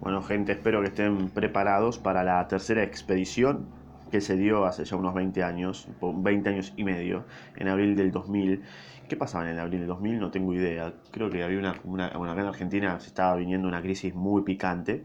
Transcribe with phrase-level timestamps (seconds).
[0.00, 3.66] Bueno, gente, espero que estén preparados para la tercera expedición
[4.10, 7.26] que se dio hace ya unos 20 años, 20 años y medio,
[7.56, 8.62] en abril del 2000.
[9.10, 10.18] ¿Qué pasaba en el abril del 2000?
[10.18, 10.94] No tengo idea.
[11.10, 14.42] Creo que había una, una bueno, acá en Argentina se estaba viniendo una crisis muy
[14.42, 15.04] picante.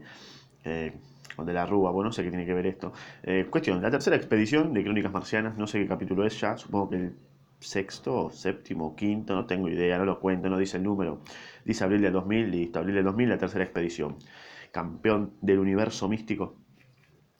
[0.64, 0.94] Eh,
[1.36, 2.94] de la Rúa, bueno, no sé qué tiene que ver esto.
[3.22, 6.88] Eh, cuestión, la tercera expedición de Crónicas Marcianas, no sé qué capítulo es ya, supongo
[6.88, 7.16] que el
[7.60, 11.20] sexto, séptimo, quinto, no tengo idea, no lo cuento, no dice el número.
[11.66, 14.16] Dice abril del 2000, listo, abril del 2000, la tercera expedición
[14.76, 16.54] campeón del universo místico.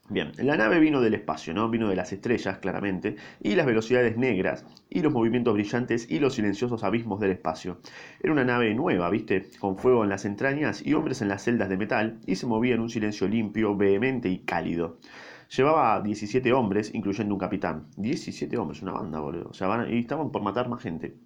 [0.09, 1.69] Bien, la nave vino del espacio, ¿no?
[1.69, 6.33] Vino de las estrellas, claramente, y las velocidades negras, y los movimientos brillantes y los
[6.33, 7.83] silenciosos abismos del espacio.
[8.23, 9.51] Era una nave nueva, ¿viste?
[9.61, 12.75] Con fuego en las entrañas y hombres en las celdas de metal, y se movía
[12.75, 14.99] en un silencio limpio, vehemente y cálido.
[15.55, 17.89] Llevaba 17 hombres, incluyendo un capitán.
[17.99, 19.51] 17 hombres, una banda, boludo.
[19.51, 21.19] O sea, y estaban por matar más gente.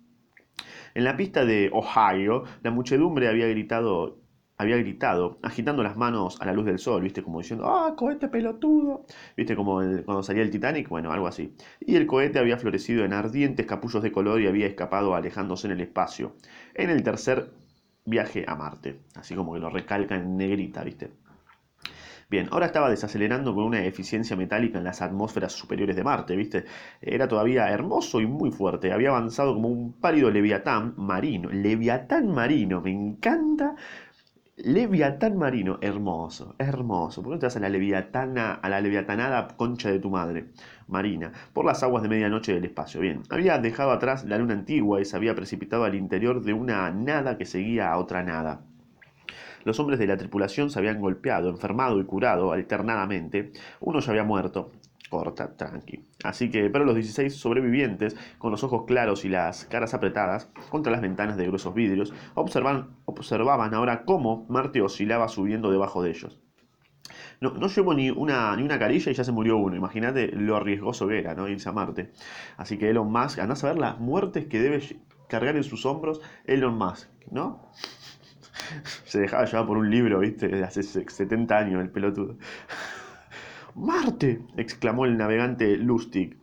[0.94, 4.19] En la pista de Ohio, la muchedumbre había gritado
[4.60, 7.22] había gritado, agitando las manos a la luz del sol, ¿viste?
[7.22, 9.06] Como diciendo, ¡ah, cohete pelotudo!
[9.34, 9.56] ¿Viste?
[9.56, 11.54] Como cuando salía el Titanic, bueno, algo así.
[11.80, 15.72] Y el cohete había florecido en ardientes capullos de color y había escapado alejándose en
[15.72, 16.34] el espacio,
[16.74, 17.52] en el tercer
[18.04, 19.00] viaje a Marte.
[19.14, 21.10] Así como que lo recalca en negrita, ¿viste?
[22.30, 26.64] Bien, ahora estaba desacelerando con una eficiencia metálica en las atmósferas superiores de Marte, ¿viste?
[27.00, 28.92] Era todavía hermoso y muy fuerte.
[28.92, 31.50] Había avanzado como un pálido leviatán marino.
[31.50, 33.74] Leviatán marino, me encanta
[34.64, 37.22] Leviatán marino, hermoso, hermoso.
[37.22, 40.50] ¿Por qué no te vas a la leviatana, a la leviatanada concha de tu madre?
[40.86, 43.00] Marina, por las aguas de medianoche del espacio.
[43.00, 46.90] Bien, había dejado atrás la luna antigua y se había precipitado al interior de una
[46.90, 48.60] nada que seguía a otra nada.
[49.64, 53.52] Los hombres de la tripulación se habían golpeado, enfermado y curado alternadamente.
[53.80, 54.72] Uno ya había muerto,
[55.10, 56.06] corta, tranqui.
[56.24, 60.92] Así que, pero los 16 sobrevivientes, con los ojos claros y las caras apretadas contra
[60.92, 66.40] las ventanas de gruesos vidrios, observan, observaban ahora cómo Marte oscilaba subiendo debajo de ellos.
[67.40, 69.74] No, no llevo ni una, ni una carilla y ya se murió uno.
[69.76, 71.48] Imagínate lo arriesgoso que era, ¿no?
[71.48, 72.12] Irse a Marte.
[72.56, 74.80] Así que Elon Musk, andás a ver las muertes que debe
[75.28, 77.70] cargar en sus hombros Elon Musk, ¿no?
[79.04, 80.48] Se dejaba llevar por un libro, ¿viste?
[80.48, 82.36] De hace 70 años el pelotudo.
[83.74, 86.36] Marte, exclamó el navegante Lustig.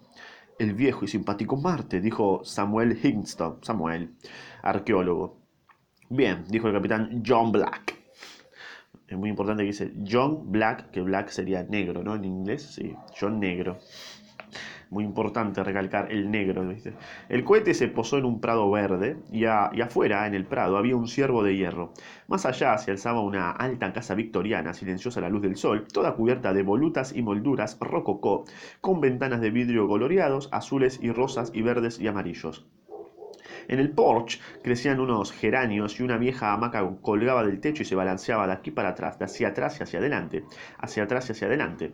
[0.59, 4.15] El viejo y simpático Marte, dijo Samuel Hingston, Samuel,
[4.63, 5.37] arqueólogo.
[6.09, 7.95] Bien, dijo el capitán John Black.
[9.07, 12.15] Es muy importante que dice John Black, que Black sería negro, ¿no?
[12.15, 13.77] En inglés, sí, John Negro
[14.89, 16.67] muy importante recalcar el negro.
[17.29, 21.07] El cohete se posó en un prado verde y, afuera, en el prado, había un
[21.07, 21.93] ciervo de hierro.
[22.27, 26.15] Más allá se alzaba una alta casa victoriana, silenciosa a la luz del sol, toda
[26.15, 28.45] cubierta de volutas y molduras rococó,
[28.81, 32.65] con ventanas de vidrio coloreados, azules y rosas y verdes y amarillos.
[33.67, 37.95] En el porche crecían unos geranios y una vieja hamaca colgaba del techo y se
[37.95, 40.43] balanceaba de aquí para atrás, de hacia atrás y hacia adelante,
[40.77, 41.93] hacia atrás y hacia adelante.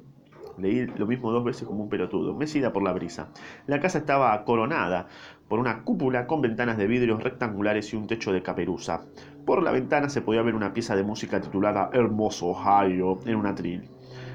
[0.58, 3.30] Leí lo mismo dos veces como un pelotudo, mecida por la brisa.
[3.66, 5.08] La casa estaba coronada
[5.48, 9.02] por una cúpula con ventanas de vidrios rectangulares y un techo de caperuza.
[9.46, 13.48] Por la ventana se podía ver una pieza de música titulada Hermoso Ohio en un
[13.48, 13.90] atril.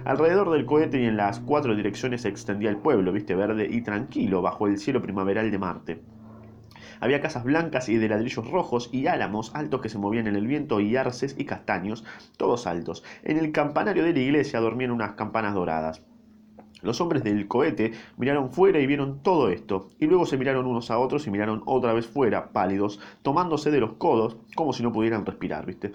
[0.05, 3.83] Alrededor del cohete y en las cuatro direcciones se extendía el pueblo, viste verde y
[3.83, 6.03] tranquilo, bajo el cielo primaveral de Marte.
[7.01, 10.47] Había casas blancas y de ladrillos rojos y álamos altos que se movían en el
[10.47, 12.05] viento y arces y castaños,
[12.37, 13.05] todos altos.
[13.23, 16.03] En el campanario de la iglesia dormían unas campanas doradas.
[16.83, 20.91] Los hombres del cohete miraron fuera y vieron todo esto, y luego se miraron unos
[20.91, 24.93] a otros y miraron otra vez fuera, pálidos, tomándose de los codos, como si no
[24.93, 25.93] pudieran respirar, ¿viste?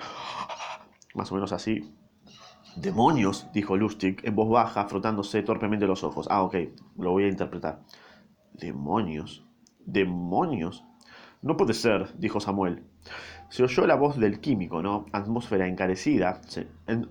[1.16, 1.94] Más o menos así.
[2.76, 6.28] Demonios, dijo Lustig en voz baja, frotándose torpemente los ojos.
[6.30, 6.56] Ah, ok,
[6.98, 7.82] lo voy a interpretar.
[8.54, 9.46] Demonios.
[9.86, 10.84] Demonios.
[11.44, 12.84] No puede ser, dijo Samuel.
[13.50, 15.06] Se oyó la voz del químico, ¿no?
[15.12, 16.42] Atmósfera encarecida.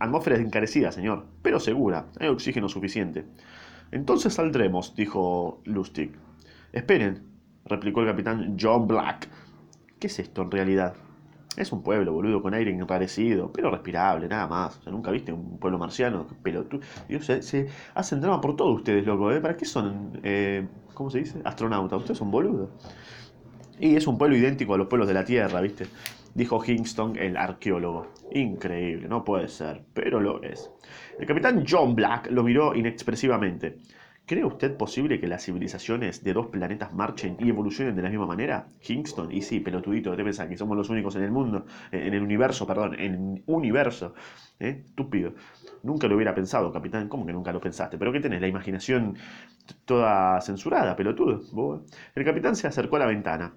[0.01, 2.07] Atmósfera encarecida, señor, pero segura.
[2.19, 3.27] Hay oxígeno suficiente.
[3.93, 6.13] Entonces saldremos, dijo Lustig.
[6.73, 7.23] Esperen,
[7.67, 9.29] replicó el capitán John Black.
[10.01, 10.95] ¿Qué es esto en realidad?
[11.57, 14.79] Es un pueblo, boludo, con aire enrarecido, pero respirable, nada más.
[14.79, 16.81] O sea, nunca viste un pueblo marciano, pero tú,
[17.21, 19.41] se, se, hacen drama por todo ustedes, loco, ¿eh?
[19.41, 21.43] ¿Para qué son, eh, cómo se dice?
[21.45, 21.99] Astronautas.
[21.99, 22.71] Ustedes son boludos.
[23.79, 25.87] Y es un pueblo idéntico a los pueblos de la Tierra, ¿viste?
[26.35, 28.07] Dijo Hingston, el arqueólogo.
[28.33, 30.71] Increíble, no puede ser, pero lo es.
[31.19, 33.79] El capitán John Black lo miró inexpresivamente.
[34.25, 38.27] ¿Cree usted posible que las civilizaciones de dos planetas marchen y evolucionen de la misma
[38.27, 38.69] manera?
[38.81, 42.23] Kingston, y sí, pelotudito, te pensás que somos los únicos en el mundo, en el
[42.23, 44.15] universo, perdón, en universo.
[44.61, 44.85] ¿Eh?
[44.89, 45.35] Estúpido.
[45.83, 47.09] Nunca lo hubiera pensado, capitán.
[47.09, 47.99] ¿Cómo que nunca lo pensaste?
[47.99, 48.41] ¿Pero qué tenés?
[48.41, 49.17] La imaginación
[49.85, 51.85] toda censurada, pelotudo.
[52.15, 53.55] El capitán se acercó a la ventana.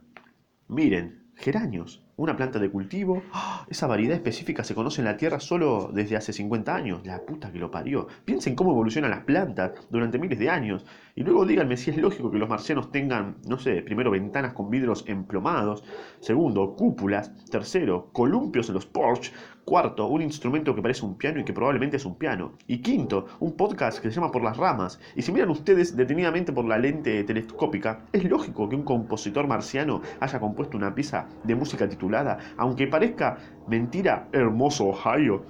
[0.67, 2.04] Miren, geranios.
[2.17, 3.21] Una planta de cultivo.
[3.33, 3.65] ¡Ah!
[3.69, 7.01] Esa variedad específica se conoce en la Tierra solo desde hace 50 años.
[7.05, 8.07] La puta que lo parió.
[8.23, 10.85] Piensen cómo evolucionan las plantas durante miles de años.
[11.15, 14.69] Y luego díganme si es lógico que los marcianos tengan, no sé, primero ventanas con
[14.69, 15.83] vidrios emplomados,
[16.19, 19.31] segundo, cúpulas, tercero, columpios en los porch,
[19.65, 23.25] cuarto, un instrumento que parece un piano y que probablemente es un piano, y quinto,
[23.39, 24.99] un podcast que se llama Por las ramas.
[25.15, 30.01] Y si miran ustedes detenidamente por la lente telescópica, es lógico que un compositor marciano
[30.19, 35.45] haya compuesto una pieza de música titulada, aunque parezca mentira, Hermoso Ohio.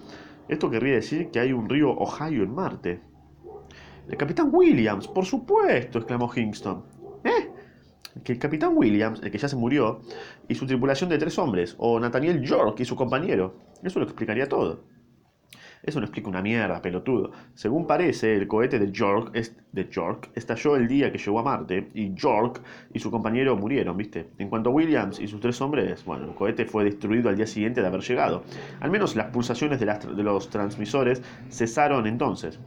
[0.47, 3.01] Esto querría decir que hay un río Ohio en Marte.
[4.07, 6.83] El capitán Williams, por supuesto, exclamó Kingston.
[7.23, 7.51] ¿Eh?
[8.23, 10.01] Que el capitán Williams, el que ya se murió,
[10.47, 13.56] y su tripulación de tres hombres, o Nathaniel York y su compañero.
[13.85, 14.83] Eso lo explicaría todo.
[15.83, 17.31] Eso no explica una mierda, pelotudo.
[17.53, 19.31] Según parece, el cohete de York,
[19.71, 19.89] de
[20.33, 22.61] estalló el día que llegó a Marte y York
[22.91, 24.31] y su compañero murieron, ¿viste?
[24.39, 27.45] En cuanto a Williams y sus tres hombres, bueno, el cohete fue destruido al día
[27.45, 28.43] siguiente de haber llegado.
[28.79, 31.21] Al menos las pulsaciones de los transmisores
[31.51, 32.59] cesaron entonces.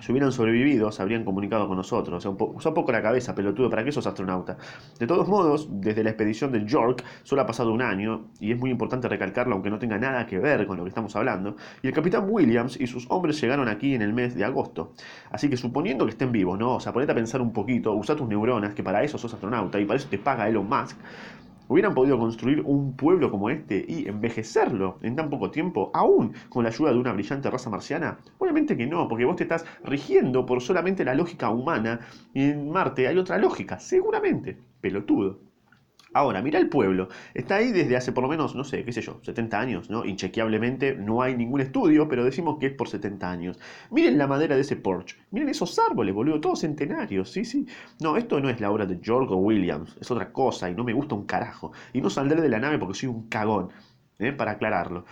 [0.00, 2.18] Si hubieran sobrevivido, se habrían comunicado con nosotros.
[2.24, 4.56] O sea, usa un poco la cabeza, pelotudo, ¿para qué sos astronauta?
[4.98, 8.58] De todos modos, desde la expedición de York solo ha pasado un año, y es
[8.58, 11.88] muy importante recalcarlo aunque no tenga nada que ver con lo que estamos hablando, y
[11.88, 14.92] el capitán Williams y sus hombres llegaron aquí en el mes de agosto.
[15.30, 16.76] Así que suponiendo que estén vivos, ¿no?
[16.76, 19.80] O sea, ponete a pensar un poquito, usa tus neuronas, que para eso sos astronauta,
[19.80, 20.96] y para eso te paga Elon Musk,
[21.68, 26.64] hubieran podido construir un pueblo como este y envejecerlo en tan poco tiempo, aún con
[26.64, 28.18] la ayuda de una brillante raza marciana?
[28.38, 32.00] Obviamente que no, porque vos te estás rigiendo por solamente la lógica humana
[32.34, 35.47] y en Marte hay otra lógica, seguramente, pelotudo.
[36.14, 37.08] Ahora, mira el pueblo.
[37.34, 40.04] Está ahí desde hace por lo menos, no sé, qué sé yo, 70 años, ¿no?
[40.04, 43.58] Inchequeablemente no hay ningún estudio, pero decimos que es por 70 años.
[43.90, 45.18] Miren la madera de ese porch.
[45.30, 47.66] Miren esos árboles, boludo, todos centenarios, sí, sí.
[48.00, 50.94] No, esto no es la obra de George Williams, es otra cosa y no me
[50.94, 51.72] gusta un carajo.
[51.92, 53.70] Y no saldré de la nave porque soy un cagón,
[54.18, 54.32] ¿eh?
[54.32, 55.04] Para aclararlo.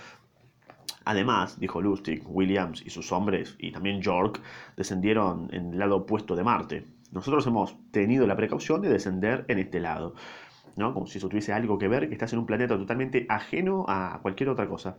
[1.04, 4.40] Además, dijo Lustig, Williams y sus hombres, y también York,
[4.76, 6.84] descendieron en el lado opuesto de Marte.
[7.12, 10.14] Nosotros hemos tenido la precaución de descender en este lado.
[10.76, 10.94] ¿No?
[10.94, 14.20] Como si eso tuviese algo que ver, que estás en un planeta totalmente ajeno a
[14.22, 14.96] cualquier otra cosa.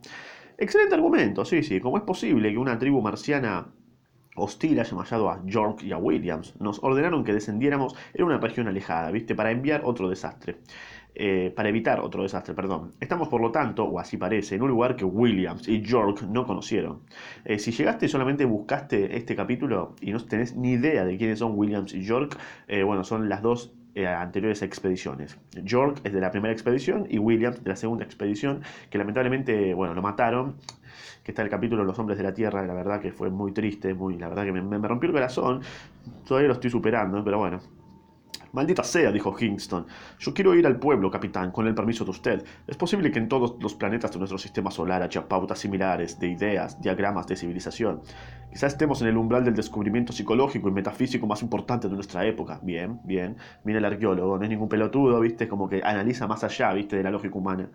[0.56, 1.80] Excelente argumento, sí, sí.
[1.80, 3.68] ¿Cómo es posible que una tribu marciana
[4.34, 6.54] hostil haya llamado a York y a Williams?
[6.60, 9.34] Nos ordenaron que descendiéramos en una región alejada, ¿viste?
[9.34, 10.58] Para enviar otro desastre.
[11.20, 12.94] Eh, para evitar otro desastre, perdón.
[13.00, 16.46] Estamos, por lo tanto, o así parece, en un lugar que Williams y York no
[16.46, 17.00] conocieron.
[17.44, 21.40] Eh, si llegaste y solamente buscaste este capítulo y no tenés ni idea de quiénes
[21.40, 22.38] son Williams y York,
[22.68, 25.36] eh, bueno, son las dos eh, anteriores expediciones.
[25.64, 29.92] York es de la primera expedición y Williams de la segunda expedición, que lamentablemente, bueno,
[29.92, 30.54] lo mataron.
[31.24, 33.92] Que está el capítulo Los hombres de la tierra, la verdad que fue muy triste,
[33.92, 35.60] muy, la verdad que me, me rompió el corazón.
[36.26, 37.60] Todavía lo estoy superando, pero bueno,
[38.58, 39.86] Maldita sea, dijo Kingston.
[40.18, 42.44] Yo quiero ir al pueblo, capitán, con el permiso de usted.
[42.66, 46.26] Es posible que en todos los planetas de nuestro sistema solar haya pautas similares de
[46.26, 48.02] ideas, diagramas de civilización.
[48.50, 52.58] Quizá estemos en el umbral del descubrimiento psicológico y metafísico más importante de nuestra época.
[52.60, 53.36] Bien, bien.
[53.62, 55.46] Mira el arqueólogo, no es ningún pelotudo, ¿viste?
[55.46, 56.96] Como que analiza más allá, ¿viste?
[56.96, 57.70] De la lógica humana.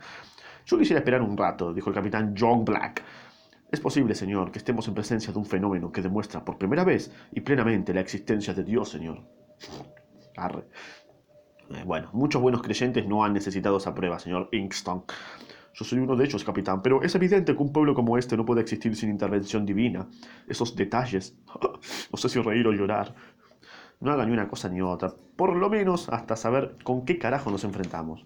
[0.66, 3.02] Yo quisiera esperar un rato, dijo el capitán John Black.
[3.72, 7.10] Es posible, señor, que estemos en presencia de un fenómeno que demuestra por primera vez
[7.32, 9.22] y plenamente la existencia de Dios, señor.
[11.70, 15.04] Eh, bueno, muchos buenos creyentes no han necesitado esa prueba, señor Inkston.
[15.74, 18.46] Yo soy uno de ellos, capitán, pero es evidente que un pueblo como este no
[18.46, 20.08] puede existir sin intervención divina.
[20.48, 21.36] Esos detalles.
[22.12, 23.16] no sé si reír o llorar.
[24.00, 25.14] No haga ni una cosa ni otra.
[25.36, 28.24] Por lo menos hasta saber con qué carajo nos enfrentamos.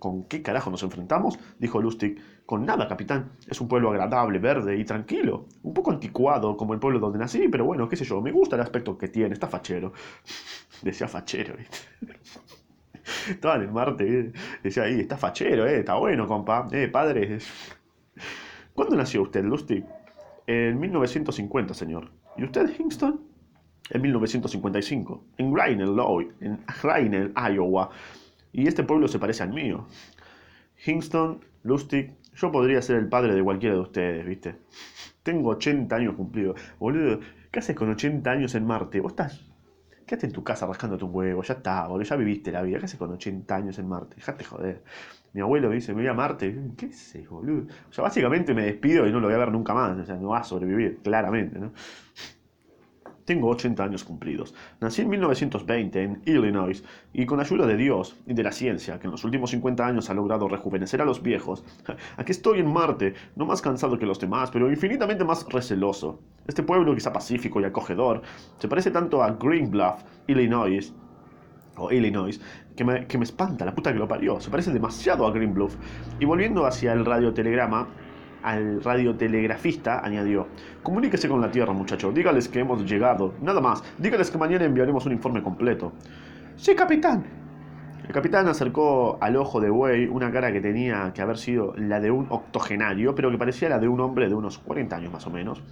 [0.00, 1.38] ¿Con qué carajo nos enfrentamos?
[1.58, 2.18] dijo Lustig.
[2.50, 3.30] Con nada, capitán.
[3.46, 5.46] Es un pueblo agradable, verde y tranquilo.
[5.62, 8.56] Un poco anticuado, como el pueblo donde nací, pero bueno, qué sé yo, me gusta
[8.56, 9.92] el aspecto que tiene, está fachero.
[10.82, 11.78] Decía fachero, ¿viste?
[13.30, 14.32] Estaba en el Marte, ¿eh?
[14.64, 15.78] decía ahí, está fachero, ¿eh?
[15.78, 16.66] Está bueno, compa.
[16.72, 17.38] Eh, padre.
[18.74, 19.84] ¿Cuándo nació usted, Lustig?
[20.48, 22.10] En 1950, señor.
[22.36, 23.20] ¿Y usted, Kingston?
[23.90, 25.88] En 1955, en Rainer,
[26.40, 27.90] en Rainer, Iowa.
[28.52, 29.86] Y este pueblo se parece al mío.
[30.84, 34.56] Hingston, Lustig, yo podría ser el padre de cualquiera de ustedes, ¿viste?
[35.22, 36.58] Tengo 80 años cumplidos.
[36.78, 37.20] Boludo,
[37.50, 39.00] ¿qué haces con 80 años en Marte?
[39.00, 39.46] Vos estás...
[40.06, 42.78] Quédate en tu casa rascándote un huevo, ya está, boludo, ya viviste la vida.
[42.80, 44.16] ¿Qué haces con 80 años en Marte?
[44.16, 44.82] Dejate joder.
[45.32, 46.72] Mi abuelo me dice, me voy a Marte.
[46.76, 47.68] ¿Qué sé, boludo?
[47.88, 49.96] O sea, básicamente me despido y no lo voy a ver nunca más.
[49.96, 51.72] O sea, no va a sobrevivir, claramente, ¿no?
[53.30, 54.56] Tengo 80 años cumplidos.
[54.80, 56.82] Nací en 1920 en Illinois
[57.12, 60.10] y con ayuda de Dios y de la ciencia, que en los últimos 50 años
[60.10, 61.62] ha logrado rejuvenecer a los viejos,
[62.16, 66.18] aquí estoy en Marte, no más cansado que los demás, pero infinitamente más receloso.
[66.48, 68.22] Este pueblo, quizá pacífico y acogedor,
[68.58, 70.92] se parece tanto a Green Bluff, Illinois,
[71.76, 72.40] o Illinois,
[72.74, 74.40] que me, que me espanta, la puta que lo parió.
[74.40, 75.76] Se parece demasiado a Green Bluff.
[76.18, 77.86] Y volviendo hacia el radiotelegrama,
[78.42, 80.48] al radiotelegrafista añadió,
[80.82, 85.06] comuníquese con la Tierra, muchacho, dígales que hemos llegado, nada más, dígales que mañana enviaremos
[85.06, 85.92] un informe completo.
[86.56, 87.24] Sí, capitán.
[88.06, 92.00] El capitán acercó al ojo de buey una cara que tenía que haber sido la
[92.00, 95.26] de un octogenario, pero que parecía la de un hombre de unos 40 años más
[95.26, 95.62] o menos.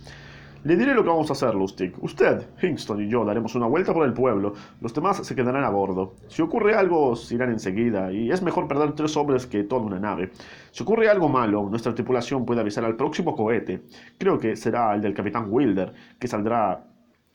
[0.64, 1.94] Le diré lo que vamos a hacer, Lustig.
[2.02, 4.54] Usted, Hingston y yo daremos una vuelta por el pueblo.
[4.80, 6.14] Los demás se quedarán a bordo.
[6.26, 10.00] Si ocurre algo, se irán enseguida, y es mejor perder tres hombres que toda una
[10.00, 10.32] nave.
[10.72, 13.82] Si ocurre algo malo, nuestra tripulación puede avisar al próximo cohete.
[14.18, 16.84] Creo que será el del capitán Wilder, que saldrá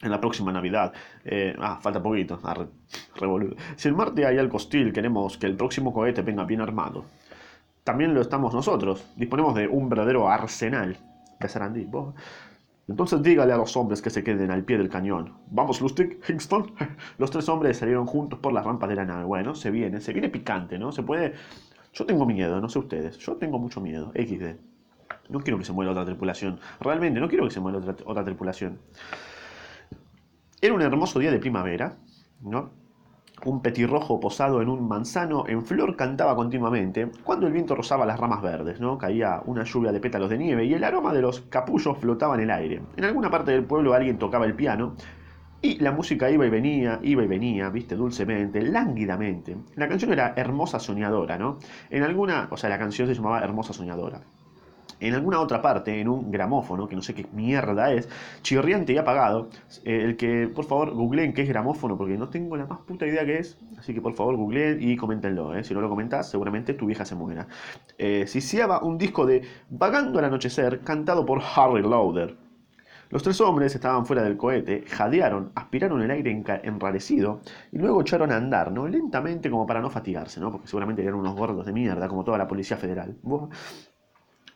[0.01, 0.91] en la próxima Navidad.
[1.23, 2.39] Eh, ah, falta poquito.
[2.43, 2.65] Ah,
[3.77, 7.05] si en Marte hay algo hostil, queremos que el próximo cohete venga bien armado.
[7.85, 9.05] También lo estamos nosotros.
[9.15, 10.97] Disponemos de un verdadero arsenal.
[11.39, 11.87] de Sarandí.
[12.87, 15.33] Entonces dígale a los hombres que se queden al pie del cañón.
[15.47, 16.73] Vamos, Lustig, Hingston.
[17.17, 19.23] Los tres hombres salieron juntos por las rampas de la nave.
[19.23, 20.91] Bueno, se viene, se viene picante, ¿no?
[20.91, 21.33] Se puede...
[21.93, 23.17] Yo tengo miedo, no sé ustedes.
[23.19, 24.11] Yo tengo mucho miedo.
[24.15, 24.57] XD.
[25.29, 26.59] No quiero que se muera otra tripulación.
[26.81, 28.79] Realmente, no quiero que se muera otra, otra tripulación.
[30.59, 31.97] Era un hermoso día de primavera,
[32.41, 32.82] ¿no?
[33.45, 38.19] Un petirrojo posado en un manzano en flor cantaba continuamente, cuando el viento rozaba las
[38.19, 38.97] ramas verdes, ¿no?
[38.97, 42.41] Caía una lluvia de pétalos de nieve y el aroma de los capullos flotaba en
[42.41, 42.81] el aire.
[42.95, 44.95] En alguna parte del pueblo alguien tocaba el piano
[45.61, 49.57] y la música iba y venía, iba y venía, viste, dulcemente, lánguidamente.
[49.75, 51.57] La canción era Hermosa Soñadora, ¿no?
[51.89, 54.21] En alguna, o sea, la canción se llamaba Hermosa Soñadora
[54.99, 58.09] en alguna otra parte, en un gramófono, que no sé qué mierda es,
[58.41, 59.49] chirriante y apagado,
[59.83, 63.05] eh, el que por favor googleen qué es gramófono, porque no tengo la más puta
[63.05, 65.63] idea qué es, así que por favor googleen y coméntenlo, eh.
[65.63, 67.47] si no lo comentas seguramente tu vieja se muera.
[67.97, 68.25] Eh,
[68.81, 72.37] un disco de Vagando al anochecer, cantado por Harry Lauder.
[73.09, 76.31] Los tres hombres estaban fuera del cohete, jadearon, aspiraron el aire
[76.63, 78.87] enrarecido y luego echaron a andar, ¿no?
[78.87, 80.51] Lentamente como para no fatigarse, ¿no?
[80.51, 83.15] Porque seguramente eran unos gordos de mierda, como toda la policía federal.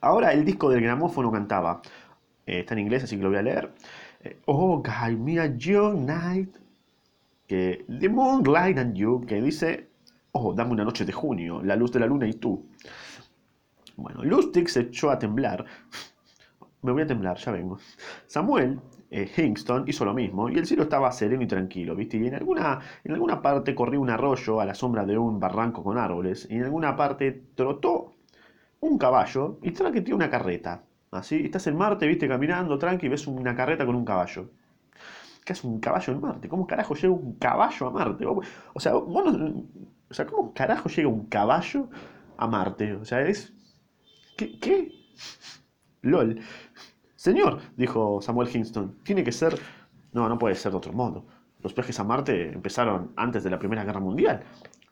[0.01, 1.81] Ahora el disco del gramófono cantaba,
[2.45, 3.73] eh, está en inglés así que lo voy a leer.
[4.21, 6.55] Eh, oh, God, me a night,
[7.47, 9.87] que The Moonlight and You, que dice,
[10.31, 12.65] oh, dame una noche de junio, la luz de la luna y tú.
[13.95, 15.65] Bueno, Lustig se echó a temblar.
[16.83, 17.79] Me voy a temblar, ya vengo.
[18.27, 22.17] Samuel eh, Hingston hizo lo mismo y el cielo estaba sereno y tranquilo, ¿viste?
[22.17, 25.83] Y en alguna, en alguna parte corrió un arroyo a la sombra de un barranco
[25.83, 28.13] con árboles y en alguna parte trotó
[28.79, 30.83] un caballo y tranqui tiene una carreta.
[31.11, 34.49] Así, estás en Marte, viste, caminando, tranqui, y ves una carreta con un caballo.
[35.45, 36.49] ¿Qué hace un caballo en Marte?
[36.49, 38.25] ¿Cómo carajo llega un caballo a Marte?
[38.25, 41.87] O sea, o sea, ¿cómo carajo llega un caballo
[42.37, 42.93] a Marte?
[42.93, 43.53] O sea, es...
[44.35, 44.59] ¿Qué?
[44.59, 44.91] ¿Qué?
[46.01, 46.41] LOL.
[47.15, 49.57] Señor, dijo Samuel Hinston, tiene que ser...
[50.11, 51.25] No, no puede ser de otro modo.
[51.63, 54.43] Los viajes a Marte empezaron antes de la Primera Guerra Mundial.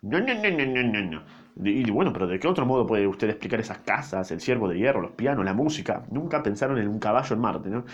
[0.05, 1.23] No, no, no, no, no, no.
[1.63, 4.77] Y bueno, pero ¿de qué otro modo puede usted explicar esas casas, el ciervo de
[4.77, 6.05] hierro, los pianos, la música?
[6.11, 7.85] Nunca pensaron en un caballo en Marte, ¿no?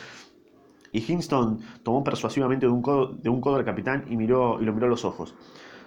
[0.92, 4.66] Y Hinston tomó persuasivamente de un codo, de un codo al capitán y, miró, y
[4.66, 5.36] lo miró a los ojos.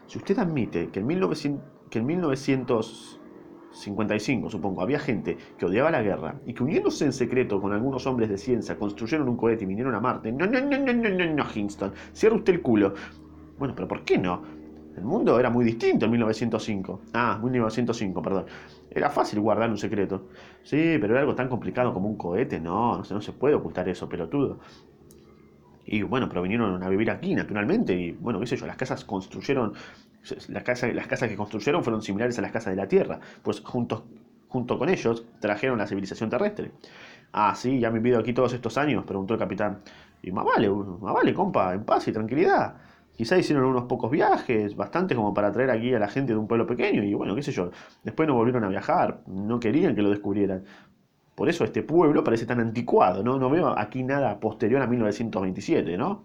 [0.07, 6.00] Si usted admite que en, 1900, que en 1955, supongo, había gente que odiaba la
[6.00, 9.66] guerra y que uniéndose en secreto con algunos hombres de ciencia construyeron un cohete y
[9.66, 10.33] vinieron a Marte.
[10.33, 11.93] No, no, no, no, no, no, no, Hinston.
[12.14, 12.95] Cierra usted el culo.
[13.59, 14.63] Bueno, pero ¿por qué no?
[14.97, 17.01] El mundo era muy distinto en 1905.
[17.15, 18.47] Ah, 1905, perdón.
[18.91, 20.29] Era fácil guardar un secreto.
[20.63, 22.61] Sí, pero era algo tan complicado como un cohete.
[22.61, 24.61] No, no se, no se puede ocultar eso, pelotudo.
[25.87, 27.93] Y bueno, pero vinieron a vivir aquí, naturalmente.
[27.95, 29.75] Y bueno, qué sé yo, las casas construyeron.
[30.49, 33.21] Las casas, las casas que construyeron fueron similares a las casas de la Tierra.
[33.43, 34.07] Pues junto,
[34.49, 36.71] con ellos trajeron la civilización terrestre.
[37.33, 39.83] Ah, sí, ya me vivido aquí todos estos años, preguntó el capitán.
[40.23, 42.77] Y más vale, más vale, compa, en paz y tranquilidad.
[43.16, 46.49] Quizá hicieron unos pocos viajes, bastante como para traer aquí a la gente de un
[46.49, 47.71] pueblo pequeño, y bueno, qué sé yo.
[48.02, 50.64] Después no volvieron a viajar, no querían que lo descubrieran.
[51.35, 53.38] Por eso este pueblo parece tan anticuado, ¿no?
[53.38, 56.25] No veo aquí nada posterior a 1927, ¿no?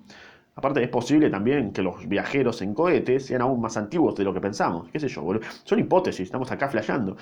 [0.55, 4.34] Aparte es posible también que los viajeros en cohetes sean aún más antiguos de lo
[4.34, 4.89] que pensamos.
[4.91, 5.24] ¿Qué sé yo?
[5.63, 7.15] Son hipótesis, estamos acá flasheando.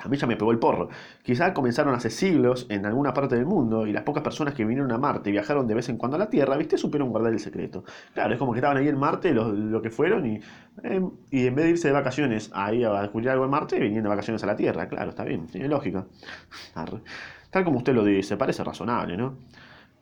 [0.00, 0.90] A mí ya me pegó el porro.
[1.22, 4.92] Quizá comenzaron hace siglos en alguna parte del mundo y las pocas personas que vinieron
[4.92, 6.76] a Marte y viajaron de vez en cuando a la Tierra, ¿viste?
[6.76, 7.82] Supieron guardar el secreto.
[8.12, 10.40] Claro, es como que estaban ahí en Marte lo, que fueron y,
[10.82, 14.02] em, y en vez de irse de vacaciones ahí a descubrir algo en Marte, venían
[14.02, 14.86] de vacaciones a la Tierra.
[14.86, 16.06] Claro, está bien, tiene lógica.
[17.50, 19.38] Tal como usted lo dice, parece razonable, ¿no?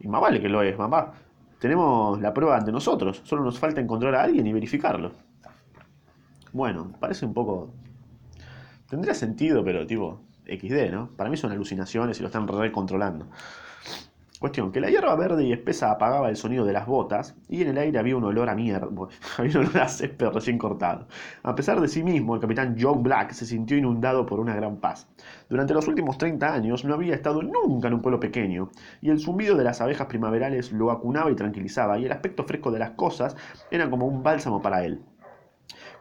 [0.01, 1.13] Y más vale que lo es, mamá.
[1.61, 5.13] Tenemos la prueba ante nosotros, solo nos falta encontrar a alguien y verificarlo.
[6.53, 7.73] Bueno, parece un poco
[8.95, 11.09] Tendría sentido, pero tipo XD, ¿no?
[11.17, 13.27] Para mí son alucinaciones y lo están recontrolando.
[14.39, 17.71] Cuestión, que la hierba verde y espesa apagaba el sonido de las botas y en
[17.71, 18.87] el aire había un olor a mierda,
[19.39, 21.09] había un olor a césped recién cortado.
[21.43, 24.77] A pesar de sí mismo, el capitán John Black se sintió inundado por una gran
[24.77, 25.09] paz.
[25.49, 28.69] Durante los últimos 30 años no había estado nunca en un pueblo pequeño,
[29.03, 32.71] y el zumbido de las abejas primaverales lo acunaba y tranquilizaba, y el aspecto fresco
[32.71, 33.35] de las cosas
[33.73, 35.03] era como un bálsamo para él.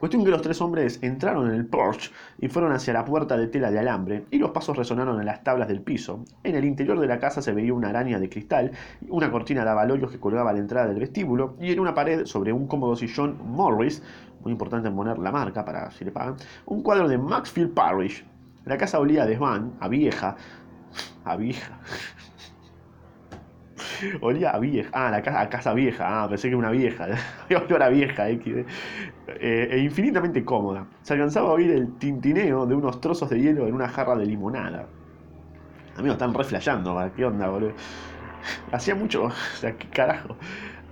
[0.04, 3.48] Cuestión que los tres hombres entraron en el porche y fueron hacia la puerta de
[3.48, 6.26] tela de alambre, y los pasos resonaron en las tablas del piso.
[6.44, 8.72] En el interior de la casa se veía una araña de cristal,
[9.08, 12.26] una cortina de abalorios que colgaba a la entrada del vestíbulo, y en una pared,
[12.26, 14.04] sobre un cómodo sillón Morris,
[14.42, 18.26] muy importante poner la marca para si le pagan, un cuadro de Maxfield Parrish.
[18.66, 20.36] La casa olía a desván, a vieja,
[21.24, 21.80] a vieja.
[24.22, 24.90] Olía a vieja.
[24.94, 26.24] Ah, la casa, a casa vieja.
[26.24, 27.08] Ah, pensé que era una vieja.
[27.68, 30.86] Olor a vieja, eh, e infinitamente cómoda.
[31.02, 34.26] Se alcanzaba a oír el tintineo de unos trozos de hielo en una jarra de
[34.26, 34.88] limonada.
[35.96, 37.74] Amigos, están reflejando, ¿qué onda, boludo?
[38.72, 40.36] Hacía mucho, o sea, qué carajo.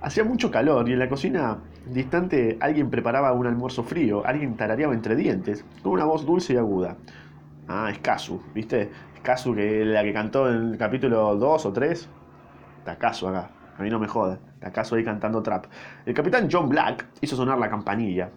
[0.00, 4.94] Hacía mucho calor y en la cocina distante alguien preparaba un almuerzo frío, alguien tarareaba
[4.94, 6.96] entre dientes, con una voz dulce y aguda.
[7.68, 8.90] Ah, es ¿viste?
[9.14, 12.08] Es Kazu, que la que cantó en el capítulo 2 o 3.
[12.84, 13.50] Tacazo acá.
[13.78, 14.38] A mí no me joda.
[14.60, 15.66] Tacazo ahí cantando trap.
[16.06, 18.30] El capitán John Black hizo sonar la campanilla.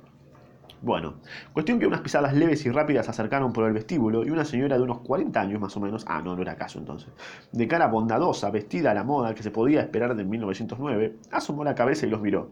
[0.82, 1.16] Bueno,
[1.52, 4.84] cuestión que unas pisadas leves y rápidas acercaron por el vestíbulo y una señora de
[4.84, 7.10] unos 40 años más o menos, ah, no, no era caso entonces,
[7.52, 11.74] de cara bondadosa, vestida a la moda que se podía esperar de 1909, asomó la
[11.74, 12.52] cabeza y los miró.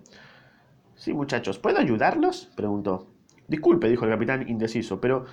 [0.96, 2.52] Sí, muchachos, ¿puedo ayudarlos?
[2.56, 3.08] preguntó.
[3.48, 5.26] Disculpe, dijo el capitán indeciso, pero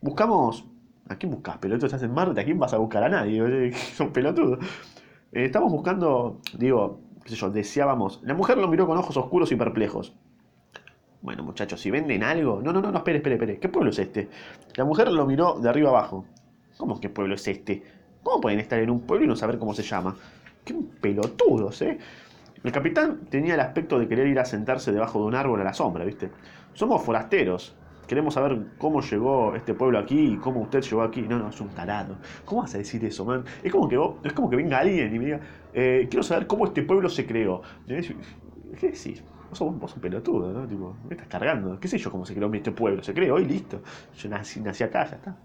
[0.00, 0.64] buscamos...
[1.08, 1.58] ¿A quién buscas?
[1.58, 3.72] Pelotudos hacen Marte, ¿a quién vas a buscar a nadie?
[3.94, 4.58] Son pelotudos.
[5.34, 8.20] Eh, estamos buscando, digo, qué sé yo, deseábamos.
[8.22, 10.14] La mujer lo miró con ojos oscuros y perplejos.
[11.22, 12.60] Bueno, muchachos, si venden algo.
[12.62, 13.58] No, no, no, no, espere, espere, espere.
[13.58, 14.28] ¿Qué pueblo es este?
[14.76, 16.24] La mujer lo miró de arriba abajo.
[16.76, 17.82] ¿Cómo qué pueblo es este?
[18.22, 20.16] ¿Cómo pueden estar en un pueblo y no saber cómo se llama?
[20.64, 21.98] ¡Qué pelotudos, eh!
[22.62, 25.64] El capitán tenía el aspecto de querer ir a sentarse debajo de un árbol a
[25.64, 26.30] la sombra, ¿viste?
[26.74, 27.74] Somos forasteros.
[28.06, 31.22] Queremos saber cómo llegó este pueblo aquí y cómo usted llegó aquí.
[31.22, 32.16] No, no, es un tarado.
[32.44, 33.44] ¿Cómo vas a decir eso, man?
[33.62, 35.40] Es como que, vos, es como que venga alguien y me diga,
[35.72, 37.62] eh, quiero saber cómo este pueblo se creó.
[37.86, 39.22] ¿Qué decís?
[39.48, 40.66] Vos sos, vos sos un pelotudo, ¿no?
[40.66, 41.78] Tipo, me estás cargando.
[41.78, 43.02] ¿Qué sé yo cómo se creó este pueblo?
[43.02, 43.82] Se creó y listo.
[44.16, 45.36] Yo nací, nací acá, ya está.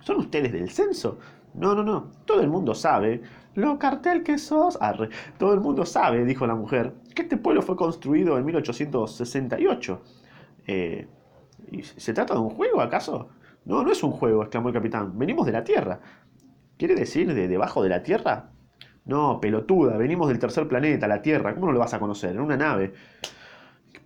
[0.00, 1.18] ¿Son ustedes del censo?
[1.54, 2.12] No, no, no.
[2.24, 3.22] Todo el mundo sabe.
[3.54, 4.78] Lo cartel que sos.
[4.80, 5.08] Arre.
[5.38, 10.02] Todo el mundo sabe, dijo la mujer, que este pueblo fue construido en 1868.
[10.66, 11.06] Eh,
[11.96, 13.28] ¿Se trata de un juego, acaso?
[13.64, 15.18] No, no es un juego, exclamó el capitán.
[15.18, 16.00] Venimos de la Tierra.
[16.76, 18.50] ¿Quiere decir de debajo de la Tierra?
[19.04, 21.54] No, pelotuda, venimos del tercer planeta, la Tierra.
[21.54, 22.32] ¿Cómo no lo vas a conocer?
[22.32, 22.92] En una nave.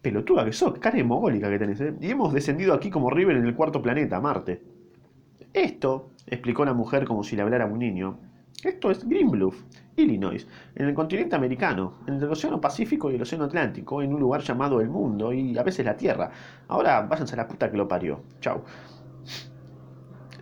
[0.02, 1.94] Pelotuda que sos, cara mogólica que tenés, ¿eh?
[2.00, 4.62] Y hemos descendido aquí como River en el cuarto planeta, Marte.
[5.52, 8.18] Esto, explicó la mujer como si le hablara a un niño,
[8.62, 9.62] esto es Green Bluff,
[9.96, 14.20] Illinois, en el continente americano, entre el Océano Pacífico y el Océano Atlántico, en un
[14.20, 16.30] lugar llamado el mundo y a veces la Tierra.
[16.68, 18.20] Ahora váyanse a la puta que lo parió.
[18.40, 18.62] Chau.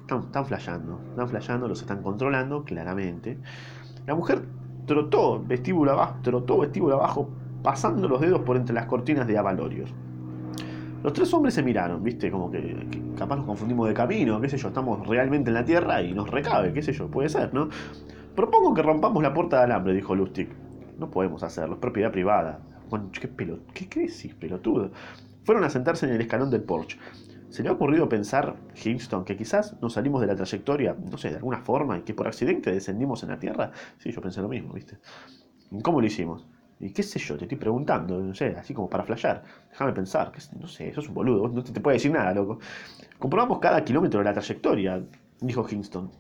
[0.01, 3.39] Están, están flasheando, están flasheando, los están controlando, claramente.
[4.07, 4.43] La mujer
[4.87, 7.29] trotó vestíbulo abajo, trotó vestíbulo abajo,
[7.63, 9.93] pasando los dedos por entre las cortinas de avalorios.
[11.03, 14.57] Los tres hombres se miraron, viste, como que, capaz nos confundimos de camino, qué sé
[14.57, 17.69] yo, estamos realmente en la Tierra y nos recabe, qué sé yo, puede ser, ¿no?
[18.35, 20.49] Propongo que rompamos la puerta de alambre, dijo Lustig.
[20.99, 22.61] No podemos hacerlo, es propiedad privada.
[23.13, 24.91] ¿qué, pelot ¿qué, decís, pelotudo?
[25.45, 26.99] Fueron a sentarse en el escalón del porche.
[27.49, 31.31] ¿Se le ha ocurrido pensar, Hinston, que quizás nos salimos de la trayectoria, no sé,
[31.31, 33.71] de alguna forma, y que por accidente descendimos en la Tierra?
[33.99, 34.99] Sí, yo pensé lo mismo, ¿viste?
[35.83, 36.47] ¿Cómo lo hicimos?
[36.81, 39.43] Y qué sé yo, te estoy preguntando, no sé, así como para flashear.
[39.71, 42.33] Déjame pensar, que, no sé, eso es un boludo, no te, te puede decir nada,
[42.33, 42.61] loco.
[43.19, 45.03] Comprobamos cada kilómetro de la trayectoria,
[45.41, 46.11] dijo Kingston.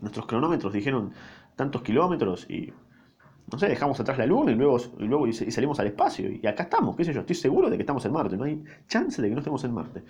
[0.00, 1.12] Nuestros cronómetros dijeron
[1.56, 2.72] tantos kilómetros y,
[3.50, 6.30] no sé, dejamos atrás la luna y luego, y luego y salimos al espacio.
[6.30, 8.62] Y acá estamos, qué sé yo, estoy seguro de que estamos en Marte, no hay
[8.86, 10.02] chance de que no estemos en Marte.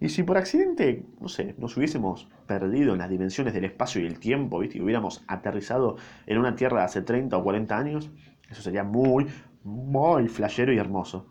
[0.00, 4.06] Y si por accidente, no sé, nos hubiésemos perdido en las dimensiones del espacio y
[4.06, 4.78] el tiempo, ¿viste?
[4.78, 8.10] Y hubiéramos aterrizado en una Tierra hace 30 o 40 años,
[8.50, 9.26] eso sería muy,
[9.64, 11.26] muy flashero y hermoso.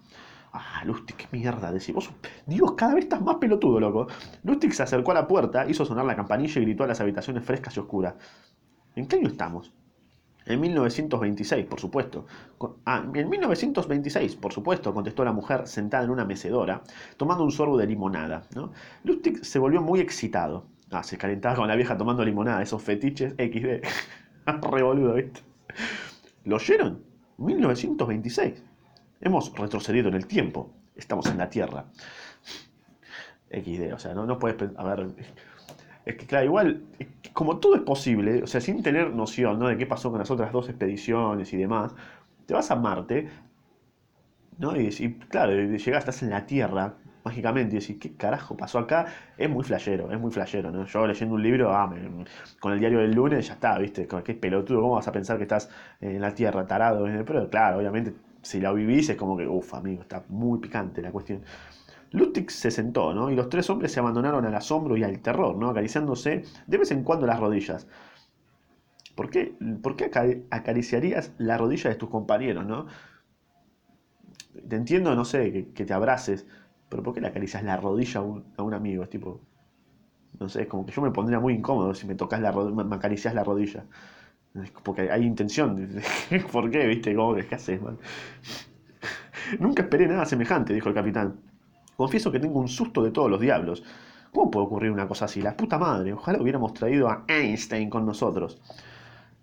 [0.52, 2.12] Ah, Lustig, qué mierda decimos.
[2.46, 4.08] Dios, cada vez estás más pelotudo, loco.
[4.44, 7.44] Lustig se acercó a la puerta, hizo sonar la campanilla y gritó a las habitaciones
[7.44, 8.14] frescas y oscuras.
[8.96, 9.74] ¿En qué año estamos?
[10.46, 12.26] En 1926, por supuesto.
[12.86, 16.84] Ah, en 1926, por supuesto, contestó la mujer sentada en una mecedora,
[17.18, 18.44] tomando un sorbo de limonada.
[18.54, 18.72] ¿no?
[19.04, 20.66] Lustig se volvió muy excitado.
[20.92, 23.88] Ah, se calentaba con la vieja tomando limonada, esos fetiches XD.
[24.72, 25.42] Revoludo, ¿viste?
[26.46, 27.04] ¿Lo oyeron?
[27.38, 28.64] 1926.
[29.22, 30.74] Hemos retrocedido en el tiempo.
[30.96, 31.86] Estamos en la Tierra.
[33.50, 34.58] XD, o sea, no, no puedes...
[34.78, 35.08] A ver...
[36.06, 36.84] Es que, claro, igual,
[37.32, 39.70] como todo es posible, o sea, sin tener noción ¿no?
[39.70, 41.96] de qué pasó con las otras dos expediciones y demás,
[42.46, 43.30] te vas a Marte,
[44.58, 44.76] ¿no?
[44.76, 49.06] Y, y claro, llegas, estás en la Tierra, mágicamente, y decís, ¿qué carajo pasó acá?
[49.38, 50.86] Es muy flashero, es muy flashero, ¿no?
[50.86, 51.94] Yo leyendo un libro, ah,
[52.60, 54.08] con el diario del lunes ya está, ¿viste?
[54.24, 55.70] Qué pelotudo, ¿cómo vas a pensar que estás
[56.02, 57.06] en la Tierra, tarado?
[57.26, 61.12] Pero claro, obviamente, si la vivís es como que, uff, amigo, está muy picante la
[61.12, 61.42] cuestión.
[62.12, 63.32] Lustig se sentó, ¿no?
[63.32, 65.70] Y los tres hombres se abandonaron al asombro y al terror, ¿no?
[65.70, 67.88] Acariciándose de vez en cuando las rodillas.
[69.16, 70.12] ¿Por qué, ¿Por qué
[70.50, 72.88] acariciarías la rodilla de tus compañeros, no?
[74.70, 76.46] Te entiendo, no sé, que, te abraces,
[76.94, 79.02] pero ¿por qué le acaricias la rodilla a un, a un, amigo?
[79.02, 79.42] Es tipo,
[80.40, 82.96] no sé, es como que yo me pondría muy incómodo si me tocas la me
[82.96, 83.84] acaricias la rodilla.
[84.84, 85.90] Porque hay intención.
[86.52, 86.86] ¿Por qué?
[86.86, 87.16] ¿Viste?
[87.16, 87.98] ¿Cómo qué haces, man?
[89.60, 91.40] Nunca esperé nada semejante, dijo el capitán.
[91.98, 93.84] Confieso que tengo un susto de todos los diablos.
[94.32, 95.42] ¿Cómo puede ocurrir una cosa así?
[95.42, 96.14] La puta madre.
[96.14, 98.62] Ojalá hubiéramos traído a Einstein con nosotros.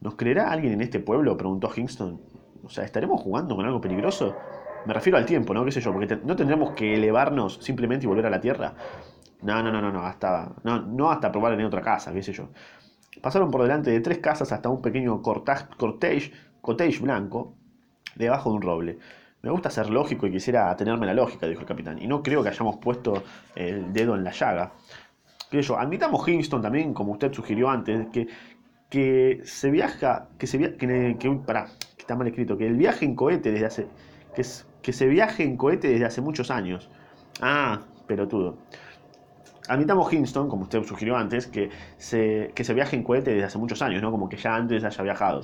[0.01, 1.37] ¿Nos creerá alguien en este pueblo?
[1.37, 2.21] preguntó Kingston.
[2.63, 4.37] O sea, ¿estaremos jugando con algo peligroso?
[4.87, 5.65] Me refiero al tiempo, ¿no?
[5.65, 5.93] ¿Qué sé yo?
[5.93, 8.75] Porque no tendremos que elevarnos simplemente y volver a la Tierra.
[9.43, 12.49] No, no, no, no, no, hasta, no, hasta probar en otra casa, qué sé yo.
[13.23, 16.33] Pasaron por delante de tres casas hasta un pequeño cortage,
[17.01, 17.55] blanco
[18.15, 18.99] debajo de un roble.
[19.43, 21.99] Me gusta ser lógico y quisiera tenerme la lógica, dijo el capitán.
[22.01, 23.23] Y no creo que hayamos puesto
[23.55, 24.73] el dedo en la llaga.
[25.51, 28.29] Que yo, admitamos Kingston también, como usted sugirió antes, que,
[28.91, 31.67] que se viaja, que se viaja, que, que, pará,
[31.97, 33.87] que está mal escrito, que el viaje en cohete desde hace,
[34.35, 34.45] que,
[34.83, 36.91] que se viaje en cohete desde hace muchos años.
[37.41, 38.59] Ah, pelotudo.
[39.69, 43.59] Admitamos Kingston, como usted sugirió antes, que se, que se viaje en cohete desde hace
[43.59, 44.11] muchos años, ¿no?
[44.11, 45.43] Como que ya antes haya viajado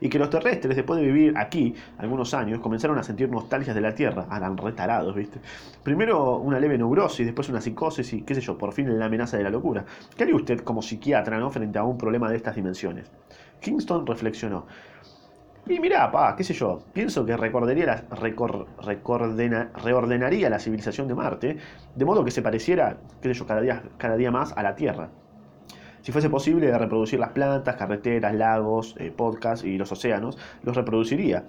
[0.00, 3.80] y que los terrestres, después de vivir aquí algunos años, comenzaron a sentir nostalgias de
[3.80, 4.26] la Tierra.
[4.34, 5.40] Eran retarados, ¿viste?
[5.82, 9.36] Primero una leve neurosis, después una psicosis y, qué sé yo, por fin la amenaza
[9.36, 9.84] de la locura.
[10.16, 11.50] ¿Qué haría usted como psiquiatra, ¿no?
[11.50, 13.10] Frente a un problema de estas dimensiones?
[13.60, 14.66] Kingston reflexionó.
[15.68, 18.04] Y mirá, pa, qué sé yo, pienso que recordaría la,
[19.74, 21.56] reordenaría la civilización de Marte,
[21.92, 25.08] de modo que se pareciera, qué sé yo, cada día, más a la Tierra.
[26.02, 31.42] Si fuese posible reproducir las plantas, carreteras, lagos, eh, podcasts y los océanos, los reproduciría.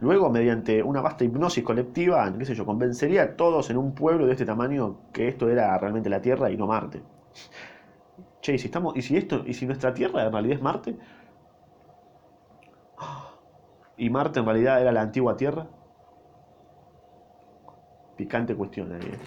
[0.00, 4.26] Luego, mediante una vasta hipnosis colectiva, qué sé yo, convencería a todos en un pueblo
[4.26, 7.02] de este tamaño que esto era realmente la Tierra y no Marte.
[8.40, 10.96] Che, ¿y si, estamos, y si, esto, y si nuestra Tierra en realidad es Marte?
[14.00, 15.66] ¿Y Marte en realidad era la antigua Tierra?
[18.16, 19.00] Picante cuestión ahí.
[19.02, 19.18] ¿eh?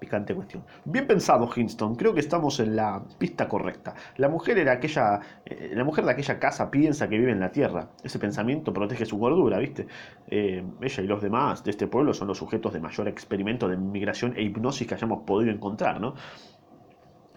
[0.00, 0.64] Picante cuestión.
[0.84, 1.94] Bien pensado, Hinston.
[1.94, 3.94] Creo que estamos en la pista correcta.
[4.16, 7.52] La mujer, era aquella, eh, la mujer de aquella casa piensa que vive en la
[7.52, 7.90] tierra.
[8.02, 9.86] Ese pensamiento protege su gordura, ¿viste?
[10.26, 13.76] Eh, ella y los demás de este pueblo son los sujetos de mayor experimento de
[13.76, 16.14] migración e hipnosis que hayamos podido encontrar, ¿no?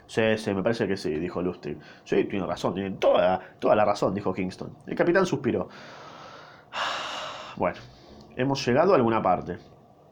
[0.08, 1.78] Sí, sí, me parece que sí, dijo Lustig.
[2.04, 4.76] Sí, tiene razón, tiene toda, toda la razón, dijo Kingston.
[4.88, 5.70] El capitán suspiró.
[7.58, 7.78] Bueno,
[8.36, 9.58] hemos llegado a alguna parte.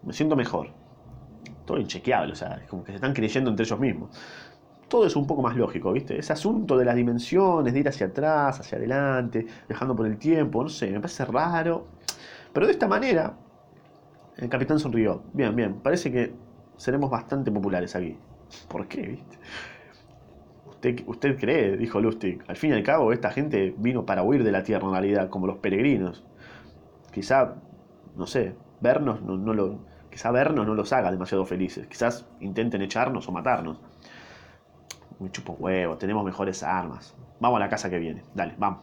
[0.03, 0.69] Me siento mejor
[1.69, 4.09] todo inchequeable, o sea, es como que se están creyendo entre ellos mismos.
[4.87, 6.17] Todo es un poco más lógico, ¿viste?
[6.17, 10.63] Ese asunto de las dimensiones, de ir hacia atrás, hacia adelante, viajando por el tiempo,
[10.63, 11.85] no sé, me parece raro.
[12.51, 13.37] Pero de esta manera,
[14.37, 15.21] el capitán sonrió.
[15.31, 16.33] Bien, bien, parece que
[16.75, 18.17] seremos bastante populares aquí.
[18.67, 19.37] ¿Por qué, viste?
[20.65, 22.43] Usted, usted cree, dijo Lustig.
[22.47, 25.29] Al fin y al cabo, esta gente vino para huir de la tierra en realidad,
[25.29, 26.23] como los peregrinos.
[27.11, 27.55] Quizá,
[28.15, 31.87] no sé, vernos no, no lo, quizá vernos no los haga demasiado felices.
[31.87, 33.79] Quizás intenten echarnos o matarnos.
[35.19, 37.15] Me chupo huevo, tenemos mejores armas.
[37.39, 38.23] Vamos a la casa que viene.
[38.33, 38.79] Dale, vamos.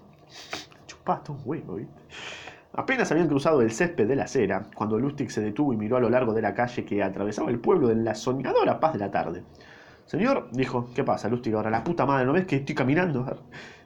[0.86, 1.94] Chupaste un huevo, ¿viste?
[2.74, 6.00] Apenas habían cruzado el césped de la acera, cuando Lustig se detuvo y miró a
[6.00, 9.10] lo largo de la calle que atravesaba el pueblo en la soñadora paz de la
[9.10, 9.44] tarde.
[10.04, 11.54] Señor, dijo, ¿qué pasa, Lustig?
[11.54, 13.24] Ahora, la puta madre, ¿no ves que estoy caminando?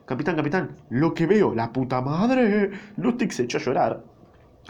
[0.05, 2.73] Capitán, capitán, lo que veo, la puta madre.
[2.97, 4.03] Lustig se echó a llorar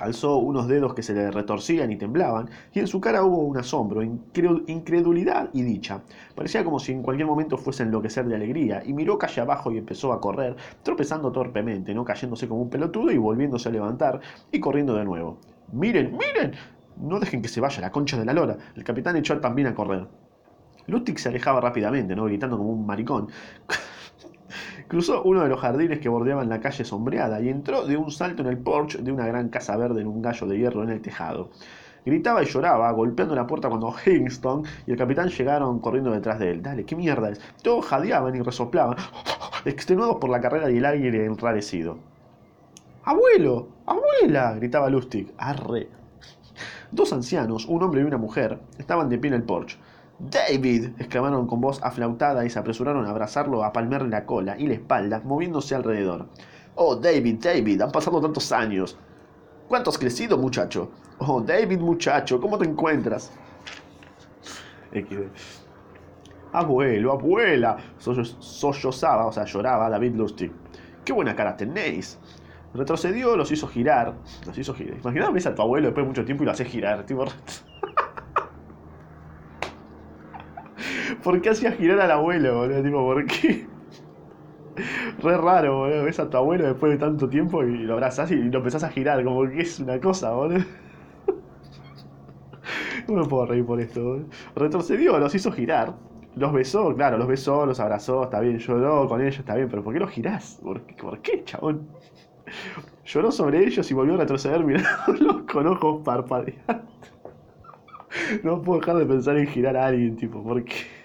[0.01, 3.59] Alzó unos dedos que se le retorcían y temblaban, y en su cara hubo un
[3.59, 6.03] asombro, incredulidad y dicha.
[6.35, 9.71] Parecía como si en cualquier momento fuese a enloquecer de alegría, y miró calle abajo
[9.71, 14.21] y empezó a correr, tropezando torpemente, no cayéndose como un pelotudo y volviéndose a levantar,
[14.51, 15.39] y corriendo de nuevo.
[15.73, 16.53] ¡Miren, miren!
[16.97, 18.57] No dejen que se vaya la concha de la lora.
[18.75, 20.07] El capitán echó también a correr.
[20.87, 22.25] Lustig se alejaba rápidamente, ¿no?
[22.25, 23.29] gritando como un maricón.
[24.91, 28.43] Cruzó uno de los jardines que bordeaban la calle sombreada y entró de un salto
[28.43, 31.01] en el porche de una gran casa verde en un gallo de hierro en el
[31.01, 31.51] tejado.
[32.05, 36.51] Gritaba y lloraba, golpeando la puerta cuando Hingston y el capitán llegaron corriendo detrás de
[36.51, 36.63] él.
[36.63, 37.41] Dale, ¿qué mierda es?
[37.63, 38.97] Todos jadeaban y resoplaban,
[39.65, 41.99] extenuados por la carrera y el aire enrarecido.
[43.05, 43.69] ¡Abuelo!
[43.87, 44.55] ¡Abuela!
[44.57, 45.33] gritaba Lustig.
[45.39, 45.89] ¡Arre!
[46.91, 49.79] Dos ancianos, un hombre y una mujer, estaban de pie en el porche.
[50.29, 54.67] David, exclamaron con voz aflautada y se apresuraron a abrazarlo, a palmarle la cola y
[54.67, 56.29] la espalda, moviéndose alrededor.
[56.75, 58.99] Oh, David, David, han pasado tantos años.
[59.67, 60.91] ¿Cuánto has crecido, muchacho?
[61.19, 63.33] Oh, David, muchacho, ¿cómo te encuentras?
[66.53, 70.53] Abuelo, abuela, sollozaba, o sea, lloraba David Lustig.
[71.05, 72.19] ¡Qué buena cara tenéis!
[72.75, 74.15] Retrocedió, los hizo girar.
[74.47, 74.99] Los hizo girar.
[74.99, 77.07] Imagínate, ves a tu abuelo después de mucho tiempo y lo haces girar.
[77.07, 77.25] Tipo...
[81.23, 82.83] ¿Por qué hacías girar al abuelo, boludo?
[82.83, 83.67] Tipo, ¿por qué?
[85.23, 86.05] Re raro, boludo.
[86.05, 88.91] Ves a tu abuelo después de tanto tiempo y lo abrazás y lo empezás a
[88.91, 89.23] girar.
[89.25, 90.65] Como que es una cosa, boludo.
[93.09, 94.27] No puedo reír por esto, boludo.
[94.55, 95.95] Retrocedió, los hizo girar.
[96.37, 99.83] Los besó, claro, los besó, los abrazó, está bien, lloró con ellos, está bien, pero
[99.83, 100.61] ¿por qué los girás?
[100.63, 101.89] ¿Por qué, ¿Por qué chabón?
[103.05, 107.13] Lloró sobre ellos y volvió a retroceder mirándolos con ojos parpadeantes.
[108.45, 111.00] No puedo dejar de pensar en girar a alguien, tipo, ¿por qué?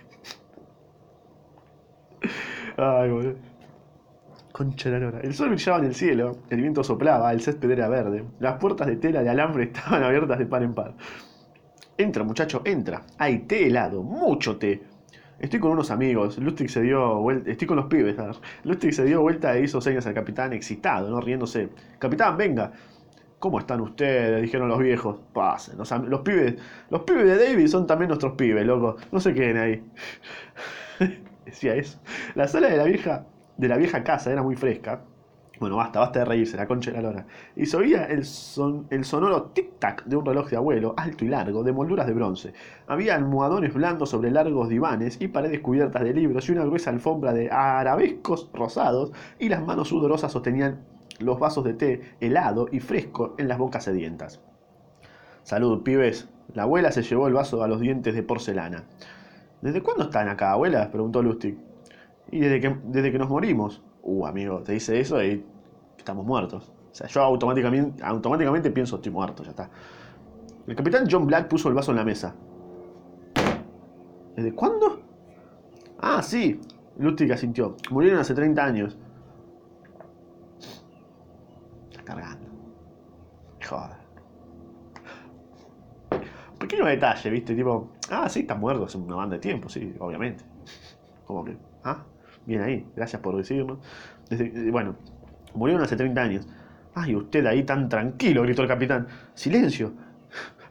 [2.77, 3.35] Ay, boludo.
[4.51, 5.19] Concha de la lora.
[5.21, 8.88] El sol brillaba en el cielo, el viento soplaba, el césped era verde, las puertas
[8.88, 10.93] de tela de alambre estaban abiertas de par en par.
[11.97, 13.03] Entra, muchacho, entra.
[13.17, 14.81] Hay té helado, mucho té.
[15.39, 16.38] Estoy con unos amigos.
[16.38, 17.51] Lustig se dio vuelta.
[17.51, 18.15] Estoy con los pibes.
[18.63, 21.21] Lustig se dio vuelta e hizo señas al capitán, excitado, ¿no?
[21.21, 21.69] Riéndose.
[21.99, 22.71] Capitán, venga.
[23.39, 24.41] ¿Cómo están ustedes?
[24.41, 25.17] Dijeron los viejos.
[25.33, 25.77] Pasen.
[25.77, 26.55] Los, los pibes.
[26.89, 28.95] Los pibes de David son también nuestros pibes, loco.
[29.11, 29.83] No se queden ahí.
[31.45, 31.99] Decía eso.
[32.34, 33.25] La sala de la vieja.
[33.58, 35.03] De la vieja casa era muy fresca.
[35.60, 37.25] Bueno, basta, basta de reírse, la concha de la lora.
[37.55, 41.29] Y se oía el, son, el sonoro tic-tac de un reloj de abuelo, alto y
[41.29, 42.53] largo, de molduras de bronce.
[42.88, 47.34] Había almohadones blandos sobre largos divanes y paredes cubiertas de libros y una gruesa alfombra
[47.34, 50.84] de arabescos rosados y las manos sudorosas sostenían
[51.19, 54.41] los vasos de té helado y fresco en las bocas sedientas.
[55.43, 56.27] Salud, pibes.
[56.53, 58.84] La abuela se llevó el vaso a los dientes de porcelana.
[59.65, 60.91] ¿Desde cuándo están acá, abuela?
[60.91, 61.58] preguntó Lustig.
[62.30, 65.43] Y desde que, desde que nos morimos uh, amigo, te dice eso y
[65.97, 66.71] estamos muertos.
[66.91, 69.71] O sea, yo automáticamente, automáticamente pienso, estoy muerto, ya está.
[70.67, 72.36] El capitán John Black puso el vaso en la mesa.
[74.36, 75.01] ¿Desde cuándo?
[75.97, 76.62] Ah, sí.
[76.99, 77.75] Lustig asintió.
[77.89, 78.95] Murieron hace 30 años.
[81.89, 82.47] Está cargando.
[83.67, 83.97] Joder.
[86.60, 87.56] Pequeño detalle, ¿viste?
[87.56, 90.43] Tipo, ah, sí, está muerto hace una banda de tiempo, sí, obviamente.
[91.25, 91.57] ¿Cómo que?
[91.83, 92.03] ¿Ah?
[92.45, 93.79] Bien ahí, gracias por decirlo.
[94.29, 94.95] Eh, bueno,
[95.53, 96.47] murieron hace 30 años.
[96.93, 98.43] ¡Ay, usted ahí tan tranquilo!
[98.43, 99.07] gritó el capitán.
[99.33, 99.93] ¡Silencio!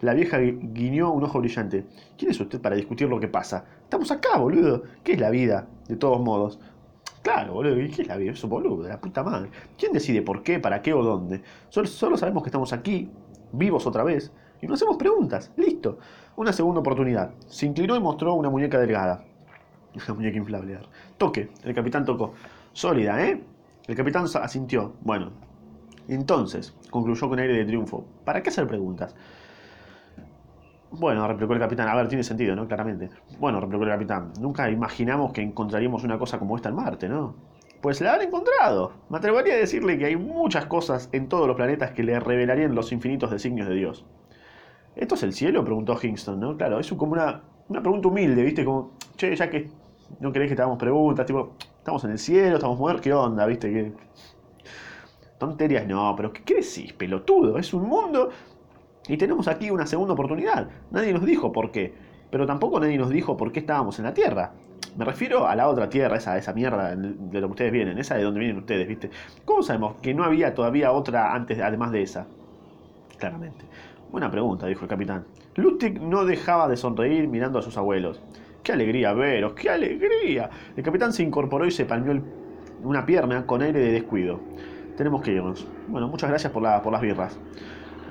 [0.01, 1.87] La vieja guiñó un ojo brillante.
[2.17, 3.65] ¿Quién es usted para discutir lo que pasa?
[3.83, 4.83] Estamos acá, boludo.
[5.03, 5.67] ¿Qué es la vida?
[5.89, 6.59] De todos modos.
[7.23, 7.77] Claro, boludo.
[7.77, 8.33] ¿Qué es la vida?
[8.33, 9.51] Eso, boludo, la puta madre.
[9.79, 11.43] ¿Quién decide por qué, para qué o dónde?
[11.69, 13.11] Solo, solo sabemos que estamos aquí,
[13.53, 14.33] vivos otra vez,
[14.65, 15.53] y nos hacemos preguntas.
[15.57, 15.99] Listo.
[16.37, 17.33] Una segunda oportunidad.
[17.47, 19.23] Se inclinó y mostró una muñeca delgada.
[19.95, 20.79] Una muñeca inflable.
[21.19, 21.51] Toque.
[21.63, 22.33] El capitán tocó.
[22.73, 23.45] Sólida, ¿eh?
[23.87, 24.95] El capitán asintió.
[25.03, 25.33] Bueno.
[26.09, 28.07] Entonces, concluyó con aire de triunfo.
[28.25, 29.15] ¿Para qué hacer preguntas?
[30.91, 31.89] Bueno, replicó el capitán.
[31.89, 32.67] A ver, tiene sentido, ¿no?
[32.67, 33.11] Claramente.
[33.39, 34.33] Bueno, replicó el capitán.
[34.41, 37.35] Nunca imaginamos que encontraríamos una cosa como esta en Marte, ¿no?
[37.83, 38.93] Pues la han encontrado.
[39.11, 42.75] Me atrevería a decirle que hay muchas cosas en todos los planetas que le revelarían
[42.75, 44.07] los infinitos designios de Dios.
[44.97, 45.65] ¿Esto es el cielo?
[45.65, 46.57] preguntó Hingston, ¿no?
[46.57, 48.65] Claro, es como una, una pregunta humilde, ¿viste?
[48.65, 49.69] Como, che, ya que
[50.21, 53.47] no querés que te hagamos preguntas, tipo, estamos en el cielo, estamos muertos, ¿qué onda?
[53.47, 53.73] ¿Viste?
[53.73, 53.93] ¿Qué?
[55.39, 57.59] Tonterías, no, pero ¿qué, decís, pelotudo?
[57.59, 58.31] Es un mundo
[59.09, 60.69] y tenemos aquí una segunda oportunidad.
[60.91, 61.93] Nadie nos dijo por qué,
[62.31, 64.53] pero tampoco nadie nos dijo por qué estábamos en la Tierra.
[64.97, 68.15] Me refiero a la otra Tierra, esa, esa mierda de lo que ustedes vienen, esa
[68.15, 69.11] de donde vienen ustedes, ¿viste?
[69.45, 72.27] ¿Cómo sabemos que no había todavía otra antes, además de esa?
[73.19, 73.65] Claramente.
[74.15, 75.25] Buena pregunta, dijo el capitán.
[75.57, 78.23] Lustig no dejaba de sonreír mirando a sus abuelos.
[78.63, 79.55] ¡Qué alegría veros!
[79.55, 80.49] ¡Qué alegría!
[80.77, 82.23] El capitán se incorporó y se palmió
[82.85, 84.39] una pierna con aire de descuido.
[84.97, 85.67] Tenemos que irnos.
[85.89, 87.37] Bueno, muchas gracias por, por las birras.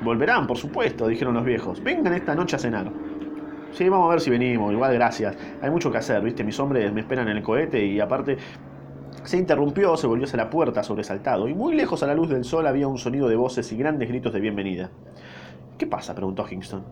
[0.03, 1.81] Volverán, por supuesto, dijeron los viejos.
[1.81, 2.91] Vengan esta noche a cenar.
[3.71, 4.73] Sí, vamos a ver si venimos.
[4.73, 5.37] Igual gracias.
[5.61, 6.43] Hay mucho que hacer, ¿viste?
[6.43, 8.35] Mis hombres me esperan en el cohete y aparte...
[9.23, 12.43] Se interrumpió, se volvió hacia la puerta sobresaltado, y muy lejos a la luz del
[12.43, 14.89] sol había un sonido de voces y grandes gritos de bienvenida.
[15.77, 16.13] ¿Qué pasa?
[16.13, 16.83] preguntó Kingston.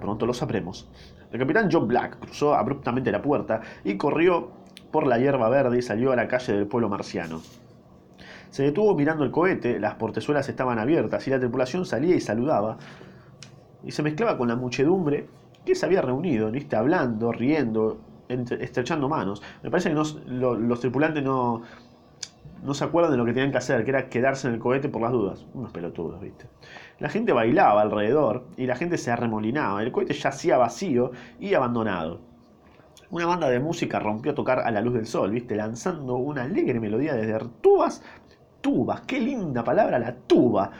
[0.00, 0.88] Pronto lo sabremos.
[1.32, 4.50] El capitán John Black cruzó abruptamente la puerta y corrió
[4.90, 7.40] por la hierba verde y salió a la calle del pueblo marciano.
[8.50, 12.78] Se detuvo mirando el cohete, las portezuelas estaban abiertas y la tripulación salía y saludaba,
[13.82, 15.26] y se mezclaba con la muchedumbre
[15.64, 16.76] que se había reunido, ¿viste?
[16.76, 17.98] hablando, riendo,
[18.28, 19.42] estrechando manos.
[19.62, 21.62] Me parece que los tripulantes no,
[22.62, 24.88] no se acuerdan de lo que tenían que hacer, que era quedarse en el cohete
[24.88, 25.46] por las dudas.
[25.52, 26.46] Unos pelotudos, ¿viste?
[27.00, 29.82] La gente bailaba alrededor y la gente se arremolinaba.
[29.82, 32.20] El cohete yacía vacío y abandonado.
[33.10, 35.56] una banda de música rompió a tocar a la luz del sol, ¿viste?
[35.56, 38.02] Lanzando una alegre melodía desde tubas.
[38.60, 40.70] Tubas, qué linda palabra la tuba.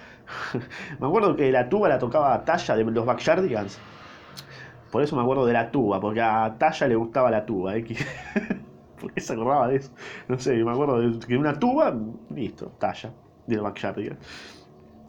[1.01, 3.79] me acuerdo que la tuba la tocaba Talla de los Backyardigans.
[4.91, 7.77] Por eso me acuerdo de la tuba, porque a Talla le gustaba la tuba.
[7.77, 7.85] ¿eh?
[9.01, 9.93] ¿Por qué se acordaba de eso?
[10.29, 11.95] No sé, me acuerdo de que una tuba,
[12.31, 13.13] listo, Talla,
[13.47, 14.64] de los Backyardigans.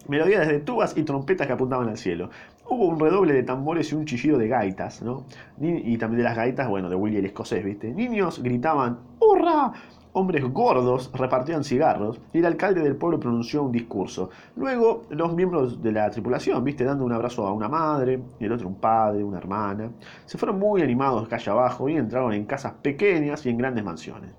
[0.08, 2.30] Melodía desde tubas y trompetas que apuntaban al cielo
[2.70, 5.26] hubo un redoble de tambores y un chillido de gaitas, ¿no?
[5.60, 7.94] Y también de las gaitas, bueno, de Willy el escocés, ¿viste?
[7.94, 9.74] Niños gritaban ¡Hurra!
[10.13, 14.30] Hombres gordos repartían cigarros y el alcalde del pueblo pronunció un discurso.
[14.56, 18.54] Luego, los miembros de la tripulación, viste, dando un abrazo a una madre y el
[18.54, 19.91] otro un padre, una hermana,
[20.26, 24.32] se fueron muy animados calle abajo y entraron en casas pequeñas y en grandes mansiones.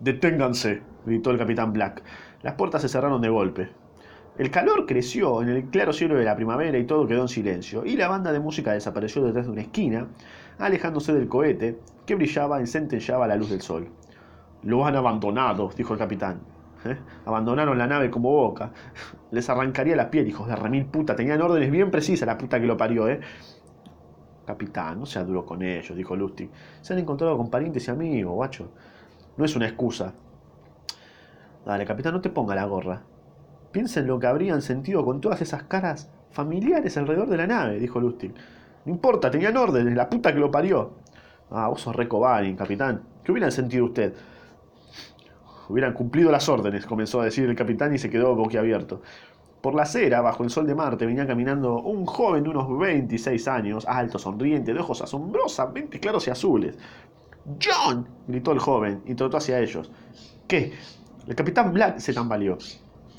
[0.00, 2.02] Deténganse, gritó el capitán Black.
[2.42, 3.83] Las puertas se cerraron de golpe.
[4.36, 7.84] El calor creció en el claro cielo de la primavera y todo quedó en silencio,
[7.86, 10.08] y la banda de música desapareció detrás de una esquina,
[10.58, 13.88] alejándose del cohete que brillaba y centellaba la luz del sol.
[14.64, 16.40] Lo han abandonado, dijo el capitán.
[16.84, 16.96] ¿Eh?
[17.26, 18.72] Abandonaron la nave como boca.
[19.30, 21.14] Les arrancaría la piel, hijos de remil puta.
[21.14, 23.20] Tenían órdenes bien precisas la puta que lo parió, ¿eh?
[24.44, 26.50] Capitán, no sea duro con ellos, dijo Lustig.
[26.82, 28.70] Se han encontrado con parientes y amigos, guacho.
[29.36, 30.12] No es una excusa.
[31.64, 33.02] Dale, capitán, no te ponga la gorra.
[33.74, 37.98] Piensen lo que habrían sentido con todas esas caras familiares alrededor de la nave, dijo
[37.98, 38.32] Lustig.
[38.84, 40.92] No importa, tenían órdenes, la puta que lo parió.
[41.50, 41.96] Ah, vos sos
[42.56, 43.02] capitán.
[43.24, 44.14] ¿Qué hubieran sentido usted?
[45.68, 49.02] Hubieran cumplido las órdenes, comenzó a decir el capitán y se quedó boquiabierto.
[49.60, 53.48] Por la acera, bajo el sol de Marte, venía caminando un joven de unos 26
[53.48, 56.78] años, alto, sonriente, de ojos asombrosamente claros y azules.
[57.60, 58.06] ¡John!
[58.28, 59.90] gritó el joven y trotó hacia ellos.
[60.46, 60.74] ¿Qué?
[61.26, 62.56] El capitán Black se tambaleó.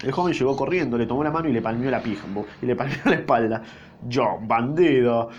[0.03, 2.25] El joven llegó corriendo, le tomó la mano y le palmeó la pija,
[2.62, 3.63] y le palmeó la espalda.
[4.12, 5.29] John, bandido.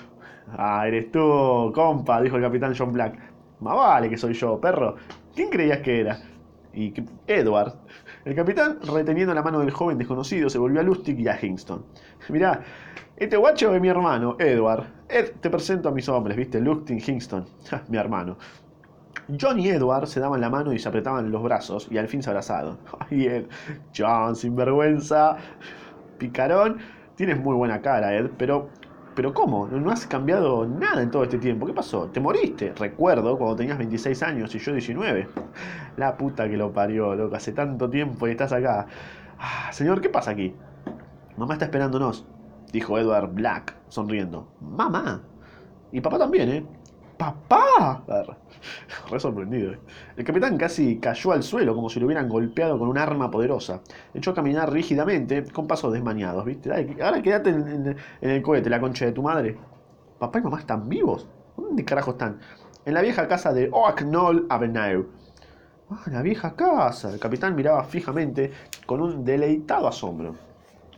[0.57, 3.19] Ah, eres tú, compa, dijo el capitán John Black.
[3.61, 4.97] Más vale que soy yo, perro.
[5.35, 6.19] ¿Quién creías que era?
[6.73, 6.93] Y
[7.27, 7.75] Edward.
[8.25, 11.85] El capitán, reteniendo la mano del joven desconocido, se volvió a Lustig y a Hingston.
[12.29, 12.63] Mirá,
[13.17, 14.85] este guacho es mi hermano, Edward.
[15.09, 16.61] Ed, te presento a mis hombres, ¿viste?
[16.61, 17.47] Lustig, Hingston.
[17.89, 18.37] mi hermano.
[19.41, 22.23] John y Edward se daban la mano y se apretaban los brazos y al fin
[22.23, 22.79] se abrazaron.
[23.11, 23.47] Ay, Ed,
[23.97, 25.37] John, sinvergüenza,
[26.19, 26.79] picarón.
[27.17, 28.69] Tienes muy buena cara, Ed, pero
[29.17, 29.67] pero ¿cómo?
[29.67, 31.67] No has cambiado nada en todo este tiempo.
[31.67, 32.11] ¿Qué pasó?
[32.11, 32.75] ¿Te moriste?
[32.77, 35.27] Recuerdo cuando tenías 26 años y yo 19.
[35.97, 37.35] La puta que lo parió, loco.
[37.35, 38.87] Hace tanto tiempo y estás acá.
[39.39, 40.55] Ah, señor, ¿qué pasa aquí?
[41.39, 42.27] Mamá está esperándonos,
[42.73, 44.49] dijo Edward Black, sonriendo.
[44.61, 45.23] Mamá.
[45.93, 46.67] Y papá también, ¿eh?
[47.17, 48.03] ¡Papá!
[49.11, 49.73] Re sorprendido.
[49.73, 49.79] Eh.
[50.17, 53.81] El capitán casi cayó al suelo como si lo hubieran golpeado con un arma poderosa.
[54.13, 56.71] Echó a caminar rígidamente, con pasos desmañados, ¿viste?
[57.03, 59.57] ahora quédate en, el cohete, la concha de tu madre.
[60.19, 61.27] ¿Papá y mamá están vivos?
[61.57, 62.39] ¿Dónde carajo están?
[62.85, 65.07] En la vieja casa de Oaknoll Avenue.
[65.91, 67.13] Ah, la vieja casa.
[67.13, 68.51] El capitán miraba fijamente
[68.87, 70.35] con un deleitado asombro.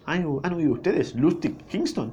[0.06, 2.12] ¿Han, oído ustedes Lustig Kingston?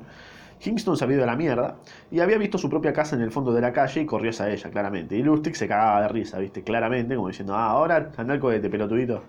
[0.66, 1.76] Kingston se había ido a la mierda
[2.10, 4.50] y había visto su propia casa en el fondo de la calle y corrió hacia
[4.50, 5.16] ella, claramente.
[5.16, 6.64] Y Lustig se cagaba de risa, ¿viste?
[6.64, 9.22] Claramente, como diciendo, ah, ahora anda el cohete, pelotudito.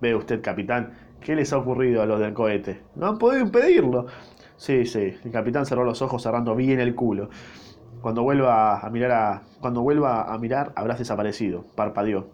[0.00, 2.82] Ve usted, capitán, ¿qué les ha ocurrido a los del cohete?
[2.96, 4.06] No han podido impedirlo.
[4.56, 7.30] Sí, sí, el capitán cerró los ojos cerrando bien el culo.
[8.00, 12.30] Cuando vuelva a mirar a, cuando vuelva a mirar habrás desaparecido, parpadeó.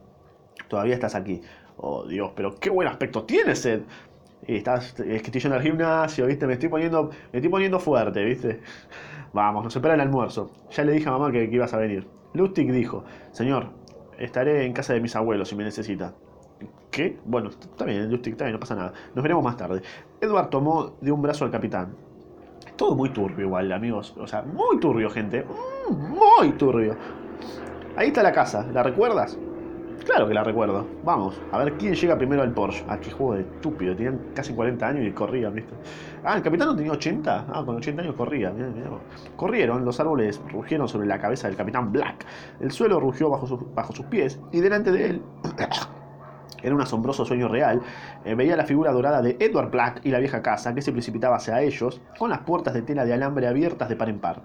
[0.68, 1.42] Todavía estás aquí.
[1.76, 3.82] Oh Dios, pero qué buen aspecto tienes, Ed.
[4.46, 6.46] Y estás, es que estoy yendo al gimnasio, ¿viste?
[6.46, 8.60] Me estoy poniendo, me estoy poniendo fuerte, ¿viste?
[9.32, 10.50] Vamos, nos espera el almuerzo.
[10.70, 12.06] Ya le dije a mamá que, ibas a venir.
[12.34, 13.70] Lustig dijo, señor,
[14.18, 16.14] estaré en casa de mis abuelos si me necesita.
[16.90, 17.18] ¿Qué?
[17.24, 18.92] Bueno, está bien, Lustig, está bien, no pasa nada.
[19.14, 19.82] Nos veremos más tarde.
[20.20, 21.94] Edward tomó de un brazo al capitán.
[22.76, 24.14] Todo muy turbio igual, amigos.
[24.18, 25.44] O sea, muy turbio, gente.
[25.88, 26.96] Mm, muy turbio.
[27.96, 29.38] Ahí está la casa, ¿la recuerdas?
[30.04, 30.86] Claro que la recuerdo.
[31.02, 32.84] Vamos, a ver quién llega primero al Porsche.
[32.88, 33.96] Ah, qué juego de estúpido.
[33.96, 35.72] Tenían casi 40 años y corrían, ¿viste?
[36.22, 37.46] Ah, el capitán no tenía 80.
[37.48, 38.52] Ah, con 80 años corría.
[39.36, 42.26] Corrieron, los árboles rugieron sobre la cabeza del capitán Black.
[42.60, 45.22] El suelo rugió bajo, bajo sus pies y delante de él.
[46.62, 47.80] Era un asombroso sueño real.
[48.24, 51.36] Eh, veía la figura dorada de Edward Black y la vieja casa que se precipitaba
[51.36, 54.42] hacia ellos, con las puertas de tela de alambre abiertas de par en par.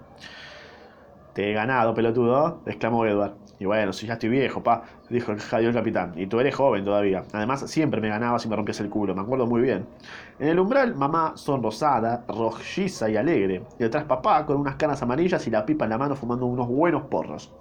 [1.32, 3.49] Te he ganado, pelotudo, exclamó Edward.
[3.60, 6.14] Y bueno, si ya estoy viejo, pa, dijo el, el capitán.
[6.16, 7.24] Y tú eres joven todavía.
[7.34, 9.86] Además, siempre me ganabas y me rompías el culo, me acuerdo muy bien.
[10.38, 13.62] En el umbral, mamá sonrosada, rojiza y alegre.
[13.78, 16.68] Y detrás papá con unas canas amarillas y la pipa en la mano fumando unos
[16.68, 17.52] buenos porros.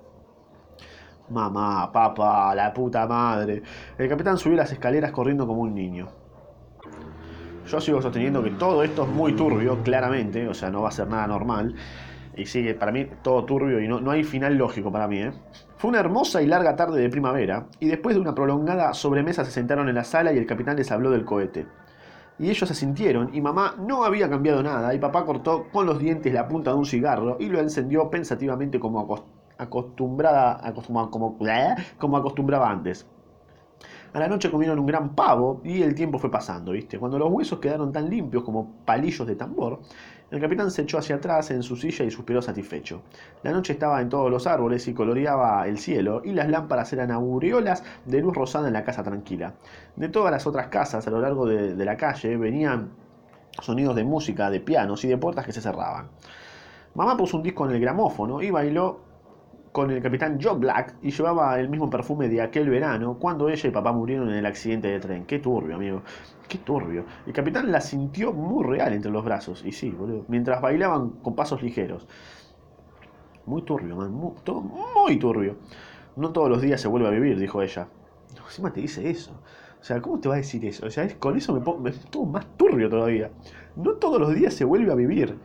[1.30, 3.62] Mamá, papá, la puta madre.
[3.98, 6.08] El capitán subió las escaleras corriendo como un niño.
[7.68, 10.94] Yo sigo sosteniendo que todo esto es muy turbio, claramente, o sea, no va a
[10.94, 11.76] ser nada normal.
[12.40, 15.34] Y sigue, para mí, todo turbio y no, no hay final lógico para mí, ¿eh?
[15.76, 19.52] Fue una hermosa y larga tarde de primavera, y después de una prolongada sobremesa se
[19.52, 21.68] sentaron en la sala y el capitán les habló del cohete.
[22.38, 26.00] Y ellos se sintieron, y mamá no había cambiado nada, y papá cortó con los
[26.00, 29.26] dientes la punta de un cigarro y lo encendió pensativamente como
[29.58, 31.38] acostumbrada, como, como,
[31.98, 33.06] como acostumbraba antes.
[34.14, 36.98] A la noche comieron un gran pavo y el tiempo fue pasando, ¿viste?
[36.98, 39.82] Cuando los huesos quedaron tan limpios como palillos de tambor,
[40.32, 43.02] el capitán se echó hacia atrás en su silla y suspiró satisfecho.
[43.44, 47.12] La noche estaba en todos los árboles y coloreaba el cielo, y las lámparas eran
[47.12, 49.54] aureolas de luz rosada en la casa tranquila.
[49.96, 52.92] De todas las otras casas a lo largo de, de la calle venían
[53.62, 56.08] sonidos de música, de pianos y de puertas que se cerraban.
[56.94, 59.09] Mamá puso un disco en el gramófono y bailó
[59.72, 63.70] con el capitán Joe Black y llevaba el mismo perfume de aquel verano cuando ella
[63.70, 65.26] y papá murieron en el accidente de tren.
[65.26, 66.02] Qué turbio, amigo.
[66.48, 67.06] Qué turbio.
[67.28, 69.64] El capitán la sintió muy real entre los brazos.
[69.66, 70.26] Y sí, boludo.
[70.28, 72.08] Mientras bailaban con pasos ligeros.
[73.46, 74.12] Muy turbio, man.
[74.12, 75.58] Muy, todo muy turbio.
[76.16, 77.88] No todos los días se vuelve a vivir, dijo ella.
[78.46, 79.32] encima te dice eso.
[79.80, 80.86] O sea, ¿cómo te va a decir eso?
[80.86, 83.32] O sea, con eso me pongo más turbio todavía.
[83.76, 85.38] No todos los días se vuelve a vivir.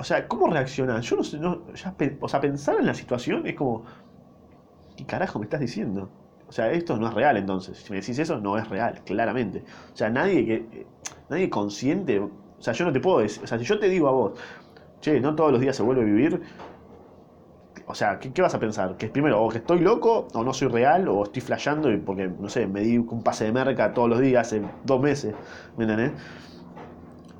[0.00, 1.02] O sea, ¿cómo reaccionar?
[1.02, 1.76] Yo no sé, no, o
[2.28, 3.84] sea, pensar en la situación es como,
[4.96, 6.08] ¿qué carajo me estás diciendo?
[6.48, 7.76] O sea, esto no es real entonces.
[7.76, 9.62] Si me decís eso, no es real, claramente.
[9.92, 10.86] O sea, nadie que
[11.28, 14.08] nadie consciente, o sea, yo no te puedo decir, o sea, si yo te digo
[14.08, 14.40] a vos,
[15.02, 16.40] che, no todos los días se vuelve a vivir,
[17.84, 18.96] o sea, ¿qué, vas a pensar?
[18.96, 22.26] Que primero, o que estoy loco, o no soy real, o estoy flasheando y porque,
[22.26, 25.34] no sé, me di un pase de merca todos los días hace dos meses,
[25.76, 26.12] ¿me entendés?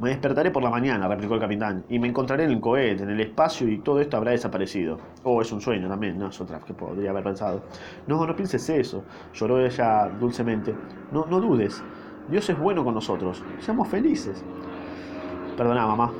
[0.00, 3.10] Me despertaré por la mañana, replicó el capitán, y me encontraré en el cohete, en
[3.10, 4.96] el espacio, y todo esto habrá desaparecido.
[5.24, 7.64] Oh, es un sueño también, no es otra que podría haber pensado.
[8.06, 10.74] No, no pienses eso, lloró ella dulcemente.
[11.12, 11.84] No, no dudes.
[12.30, 13.44] Dios es bueno con nosotros.
[13.58, 14.42] Seamos felices.
[15.54, 16.10] Perdona, mamá.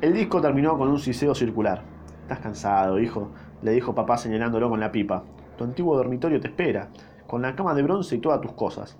[0.00, 1.84] El disco terminó con un siseo circular.
[2.22, 3.30] Estás cansado, hijo,
[3.62, 5.22] le dijo papá señalándolo con la pipa.
[5.56, 6.88] Tu antiguo dormitorio te espera,
[7.28, 8.98] con la cama de bronce y todas tus cosas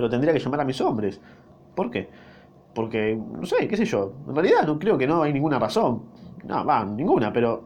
[0.00, 1.20] pero tendría que llamar a mis hombres.
[1.74, 2.08] ¿Por qué?
[2.74, 4.14] Porque, no sé, qué sé yo.
[4.26, 6.04] En realidad no creo que no hay ninguna razón.
[6.44, 7.64] No, va, ninguna, pero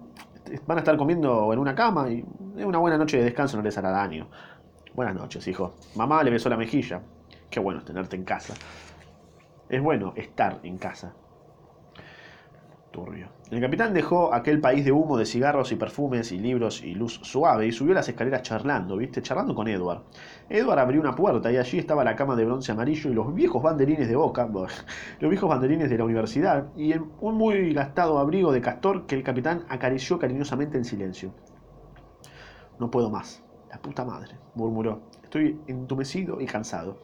[0.66, 2.24] van a estar comiendo en una cama y
[2.56, 4.26] una buena noche de descanso no les hará daño.
[4.94, 5.74] Buenas noches, hijo.
[5.94, 7.02] Mamá le besó la mejilla.
[7.48, 8.54] Qué bueno es tenerte en casa.
[9.68, 11.14] Es bueno estar en casa.
[13.50, 17.20] El capitán dejó aquel país de humo, de cigarros y perfumes y libros y luz
[17.22, 19.20] suave y subió las escaleras charlando, ¿viste?
[19.20, 20.02] Charlando con Edward.
[20.48, 23.62] Edward abrió una puerta y allí estaba la cama de bronce amarillo y los viejos
[23.62, 24.48] banderines de boca,
[25.20, 29.24] los viejos banderines de la universidad y un muy gastado abrigo de castor que el
[29.24, 31.32] capitán acarició cariñosamente en silencio.
[32.78, 33.42] No puedo más.
[33.70, 35.00] La puta madre, murmuró.
[35.24, 36.98] Estoy entumecido y cansado.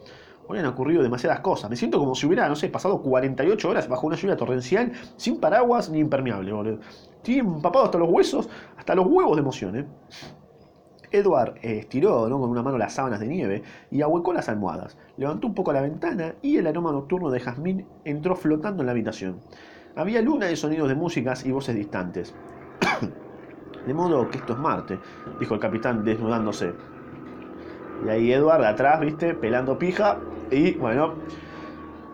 [0.51, 1.71] Hoy han ocurrido demasiadas cosas.
[1.71, 5.39] Me siento como si hubiera, no sé, pasado 48 horas bajo una lluvia torrencial, sin
[5.39, 6.81] paraguas ni impermeable, boludo.
[7.19, 9.87] Estoy empapado hasta los huesos, hasta los huevos de emoción, ¿eh?
[11.13, 12.41] Edward eh, estiró ¿no?
[12.41, 14.99] con una mano las sábanas de nieve y ahuecó las almohadas.
[15.17, 18.93] Levantó un poco la ventana y el aroma nocturno de jazmín entró flotando en la
[18.93, 19.39] habitación.
[19.95, 22.35] Había luna de sonidos de músicas y voces distantes.
[23.87, 24.99] de modo que esto es Marte,
[25.39, 26.73] dijo el capitán desnudándose.
[28.05, 30.19] Y ahí Edward atrás, viste, pelando pija,
[30.51, 31.15] y bueno,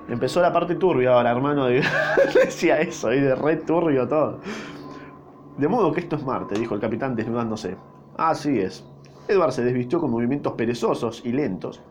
[0.09, 1.67] empezó la parte turbia ahora, hermano.
[2.35, 4.41] Decía eso, y de red turbio todo.
[5.57, 7.77] De modo que esto es Marte, dijo el capitán desnudándose.
[8.17, 8.85] Así es.
[9.29, 11.83] Edward se desvistió con movimientos perezosos y lentos,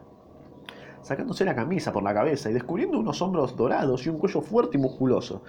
[1.02, 4.78] sacándose la camisa por la cabeza y descubriendo unos hombros dorados y un cuello fuerte
[4.78, 5.44] y musculoso.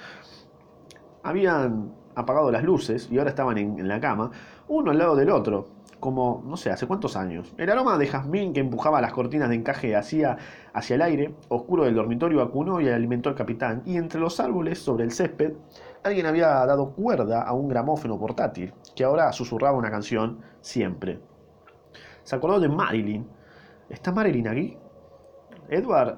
[1.23, 4.33] Habían apagado las luces y ahora estaban en la cama,
[4.67, 5.69] uno al lado del otro,
[6.01, 7.55] como, no sé, hace cuántos años.
[7.57, 10.37] El aroma de jazmín que empujaba las cortinas de encaje hacia,
[10.73, 14.79] hacia el aire oscuro del dormitorio acunó y alimentó al capitán, y entre los árboles,
[14.79, 15.53] sobre el césped,
[16.03, 21.21] alguien había dado cuerda a un gramófono portátil, que ahora susurraba una canción siempre.
[22.23, 23.27] Se acordó de Marilyn.
[23.89, 24.77] ¿Está Marilyn aquí?
[25.69, 26.17] Edward,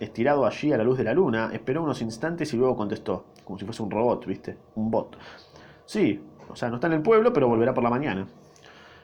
[0.00, 3.58] estirado allí a la luz de la luna, esperó unos instantes y luego contestó, como
[3.58, 4.58] si fuese un robot, ¿viste?
[4.74, 5.16] Un bot.
[5.86, 8.28] Sí, o sea, no está en el pueblo, pero volverá por la mañana.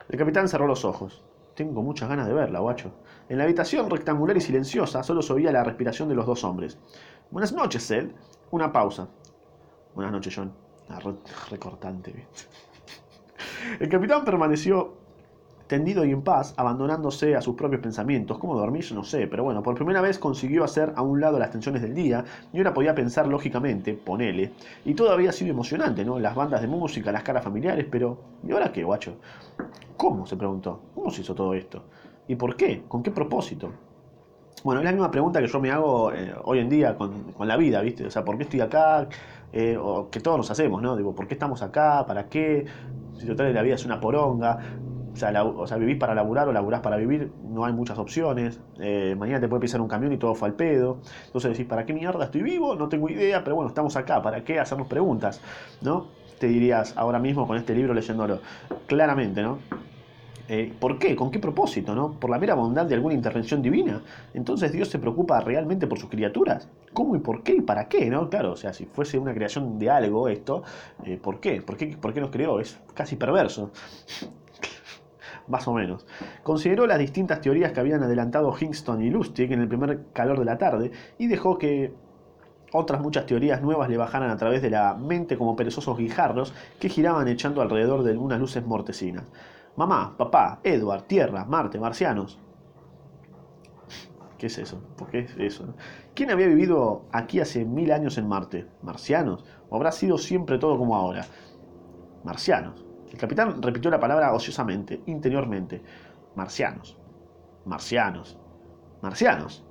[0.06, 1.24] El capitán cerró los ojos.
[1.54, 2.92] Tengo muchas ganas de verla, guacho.
[3.30, 6.78] En la habitación rectangular y silenciosa solo se oía la respiración de los dos hombres.
[7.30, 8.10] Buenas noches, Sed.
[8.50, 9.08] Una pausa.
[9.94, 10.52] Buenas noches, John.
[10.90, 10.98] Ah,
[11.50, 12.28] recortante.
[13.80, 14.98] El capitán permaneció
[15.66, 18.38] tendido y en paz, abandonándose a sus propios pensamientos.
[18.38, 18.84] ¿Cómo dormir?
[18.92, 21.94] No sé, pero bueno, por primera vez consiguió hacer a un lado las tensiones del
[21.94, 24.52] día y ahora podía pensar lógicamente, ponele.
[24.84, 26.18] Y todo había sido emocionante, ¿no?
[26.18, 29.16] Las bandas de música, las caras familiares, pero ¿y ahora qué, guacho?
[29.96, 30.26] ¿Cómo?
[30.26, 30.80] se preguntó.
[30.94, 31.84] ¿Cómo se hizo todo esto?
[32.28, 32.82] ¿Y por qué?
[32.88, 33.70] ¿Con qué propósito?
[34.62, 37.46] Bueno, es la misma pregunta que yo me hago eh, hoy en día con, con,
[37.46, 38.06] la vida, ¿viste?
[38.06, 39.06] O sea, ¿por qué estoy acá?
[39.52, 40.96] Eh, o que todos nos hacemos, ¿no?
[40.96, 42.04] Digo, ¿por qué estamos acá?
[42.06, 42.64] ¿Para qué?
[43.18, 44.58] Si total la vida es una poronga.
[45.14, 48.58] O sea, vivís para laburar o laburás para vivir, no hay muchas opciones.
[48.80, 50.98] Eh, mañana te puede pisar un camión y todo fue al pedo.
[51.26, 52.74] Entonces decís, ¿para qué mierda estoy vivo?
[52.74, 55.40] No tengo idea, pero bueno, estamos acá, ¿para qué hacernos preguntas?
[55.80, 56.08] ¿No?
[56.38, 58.40] Te dirías ahora mismo con este libro leyéndolo.
[58.86, 59.58] Claramente, ¿no?
[60.48, 61.16] Eh, ¿Por qué?
[61.16, 61.94] ¿Con qué propósito?
[61.94, 62.12] ¿no?
[62.12, 64.02] ¿Por la mera bondad de alguna intervención divina?
[64.34, 66.68] Entonces Dios se preocupa realmente por sus criaturas.
[66.92, 68.10] ¿Cómo y por qué y para qué?
[68.10, 68.28] ¿no?
[68.28, 70.62] Claro, o sea, si fuese una creación de algo esto,
[71.04, 71.62] eh, ¿por qué?
[71.62, 71.96] ¿Por qué?
[71.96, 72.60] ¿Por qué nos creó?
[72.60, 73.70] Es casi perverso.
[75.48, 76.06] Más o menos.
[76.42, 80.44] Consideró las distintas teorías que habían adelantado Hingston y Lustig en el primer calor de
[80.44, 81.92] la tarde y dejó que
[82.72, 86.88] otras muchas teorías nuevas le bajaran a través de la mente como perezosos guijarros que
[86.88, 89.30] giraban echando alrededor de unas luces mortecinas.
[89.76, 92.38] Mamá, papá, Edward, Tierra, Marte, marcianos.
[94.38, 94.82] ¿Qué es eso?
[94.96, 95.74] ¿Por qué es eso?
[96.14, 98.66] ¿Quién había vivido aquí hace mil años en Marte?
[98.82, 99.44] ¿Marcianos?
[99.70, 101.24] ¿O habrá sido siempre todo como ahora?
[102.24, 102.83] Marcianos.
[103.14, 105.80] El capitán repitió la palabra ociosamente, interiormente.
[106.34, 106.98] Marcianos.
[107.64, 108.36] Marcianos.
[109.02, 109.64] Marcianos.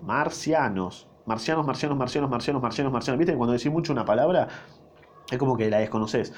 [0.00, 1.06] Marcianos.
[1.26, 3.18] Marcianos, marcianos, marcianos, marcianos, marcianos, marcianos.
[3.18, 3.36] ¿Viste?
[3.36, 4.48] Cuando decís mucho una palabra,
[5.30, 6.32] es como que la desconoces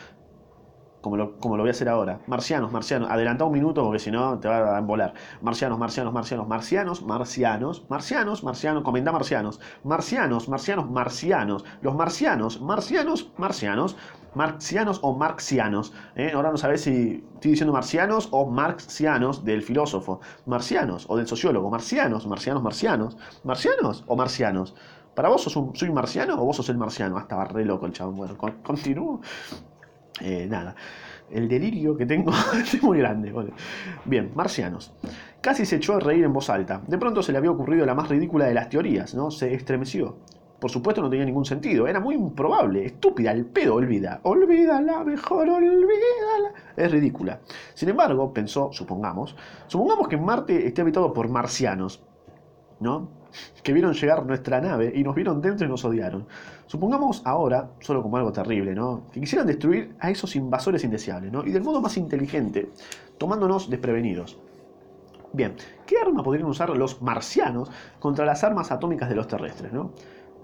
[1.05, 2.19] como lo, como lo voy a hacer ahora.
[2.27, 3.11] Marcianos, marcianos.
[3.11, 5.13] Adelanta un minuto porque si no te va a embolar.
[5.43, 9.61] Marcianos, marcianos, marcianos, marcianos, marcianos, marcianos, marcianos, comenda marcianos.
[9.83, 11.65] Marcianos, marcianos, marcianos.
[11.83, 13.97] Los marcianos, marcianos, marcianos.
[14.35, 15.93] Marcianos o marxianos.
[16.17, 16.33] ¿eh?
[16.35, 20.21] Ahora no sabes si estoy diciendo marcianos o marxianos del filósofo.
[20.47, 21.69] Marcianos o del sociólogo.
[21.69, 23.17] Marcianos, marcianos, marcianos.
[23.45, 24.75] Marcianos o marcianos.
[25.15, 27.19] ¿Para vos sos un, soy un marciano o vos sos el marciano?
[27.19, 28.17] Ah, estaba re loco el chabón.
[28.17, 29.21] Bueno, continúo.
[30.21, 30.75] Eh, nada,
[31.31, 33.33] el delirio que tengo es muy grande.
[34.05, 34.93] Bien, marcianos.
[35.41, 36.83] Casi se echó a reír en voz alta.
[36.87, 39.31] De pronto se le había ocurrido la más ridícula de las teorías, ¿no?
[39.31, 40.17] Se estremeció.
[40.61, 44.21] Por supuesto no tenía ningún sentido, era muy improbable, estúpida, el pedo, olvida.
[44.23, 46.55] Olvídala, mejor olvídala.
[46.75, 47.41] Es ridícula.
[47.75, 49.37] Sin embargo, pensó, supongamos,
[49.67, 52.03] supongamos que Marte esté habitado por marcianos,
[52.81, 53.11] ¿no?
[53.63, 56.27] Que vieron llegar nuestra nave y nos vieron dentro y nos odiaron.
[56.67, 59.07] Supongamos ahora, solo como algo terrible, ¿no?
[59.13, 61.45] Que quisieran destruir a esos invasores indeseables, ¿no?
[61.45, 62.71] Y del modo más inteligente,
[63.19, 64.39] tomándonos desprevenidos.
[65.33, 69.93] Bien, ¿qué arma podrían usar los marcianos contra las armas atómicas de los terrestres, ¿no?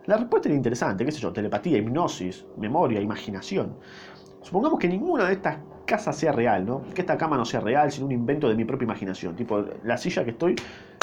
[0.06, 3.76] La respuesta era interesante, qué sé yo, telepatía, hipnosis, memoria, imaginación.
[4.42, 6.82] Supongamos que ninguna de estas casas sea real, ¿no?
[6.94, 9.36] Que esta cama no sea real, sino un invento de mi propia imaginación.
[9.36, 10.56] Tipo, la silla que estoy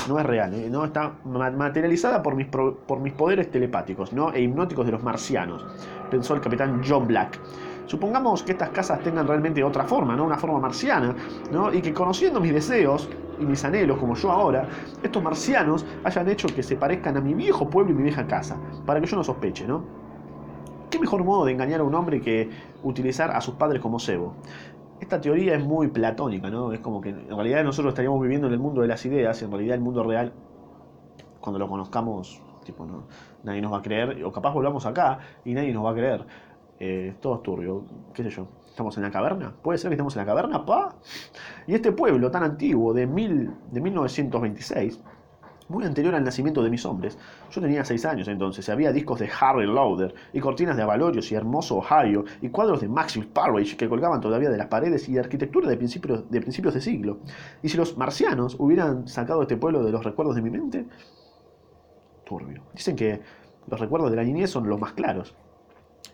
[0.08, 0.70] no es real, ¿eh?
[0.70, 4.32] no está materializada por mis, por mis poderes telepáticos ¿no?
[4.34, 5.66] e hipnóticos de los marcianos,
[6.10, 7.39] pensó el capitán John Black.
[7.86, 10.26] Supongamos que estas casas tengan realmente otra forma, ¿no?
[10.26, 11.16] una forma marciana,
[11.51, 11.74] ¿no?
[11.74, 14.68] y que conociendo mis deseos y mis anhelos, como yo ahora,
[15.01, 18.58] estos marcianos hayan hecho que se parezcan a mi viejo pueblo y mi vieja casa,
[18.86, 19.84] para que yo no sospeche, ¿no?
[20.89, 22.49] ¿Qué mejor modo de engañar a un hombre que
[22.82, 24.36] utilizar a sus padres como cebo?
[25.00, 26.74] Esta teoría es muy platónica, ¿no?
[26.74, 29.45] Es como que en realidad nosotros estaríamos viviendo en el mundo de las ideas, y
[29.45, 30.34] en realidad el mundo real,
[31.39, 33.04] cuando lo conozcamos, tipo, ¿no?
[33.43, 36.26] nadie nos va a creer, o capaz volvamos acá y nadie nos va a creer.
[36.80, 37.84] Eh, todo es turbio,
[38.14, 38.48] qué sé yo.
[38.68, 39.56] ¿Estamos en la caverna?
[39.64, 40.95] ¿Puede ser que estemos en la caverna, pa?
[41.66, 45.02] Y este pueblo tan antiguo, de, mil, de 1926,
[45.70, 47.18] muy anterior al nacimiento de mis hombres.
[47.51, 51.36] Yo tenía seis años entonces, había discos de Harry Lauder, y cortinas de Avalorios y
[51.36, 55.70] Hermoso Ohio, y cuadros de Maxwell Parrish que colgaban todavía de las paredes, y arquitectura
[55.70, 57.20] de principios, de principios de siglo.
[57.61, 60.86] Y si los marcianos hubieran sacado este pueblo de los recuerdos de mi mente,
[62.26, 62.63] turbio.
[62.74, 63.22] Dicen que
[63.68, 65.36] los recuerdos de la niñez son los más claros.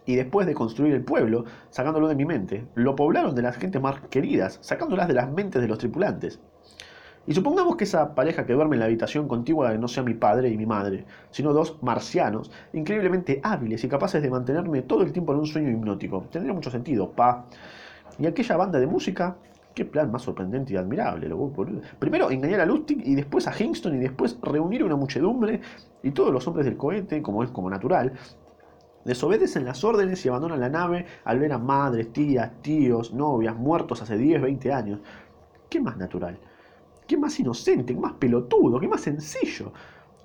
[0.06, 3.82] Y después de construir el pueblo, sacándolo de mi mente, lo poblaron de las gentes
[3.82, 6.40] más queridas, sacándolas de las mentes de los tripulantes.
[7.26, 10.50] Y supongamos que esa pareja que duerme en la habitación contigua no sea mi padre
[10.50, 15.32] y mi madre, sino dos marcianos, increíblemente hábiles y capaces de mantenerme todo el tiempo
[15.32, 16.26] en un sueño hipnótico.
[16.30, 17.46] Tendría mucho sentido, pa.
[18.20, 19.38] Y aquella banda de música,
[19.74, 21.34] qué plan más sorprendente y admirable.
[21.98, 25.62] Primero engañar a Lustig y después a Hingston y después reunir una muchedumbre
[26.04, 28.12] y todos los hombres del cohete, como es como natural,
[29.06, 34.02] desobedecen las órdenes y abandonan la nave al ver a madres, tías, tíos, novias muertos
[34.02, 35.00] hace 10, 20 años.
[35.70, 36.38] ¿Qué más natural?
[37.08, 37.94] ¿Qué más inocente?
[37.94, 38.80] ¿Qué más pelotudo?
[38.80, 39.72] ¿Qué más sencillo?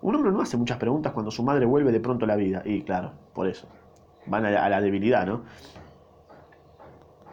[0.00, 2.62] Un hombre no hace muchas preguntas cuando su madre vuelve de pronto a la vida.
[2.64, 3.66] Y claro, por eso.
[4.26, 5.42] Van a la, debilidad, ¿no?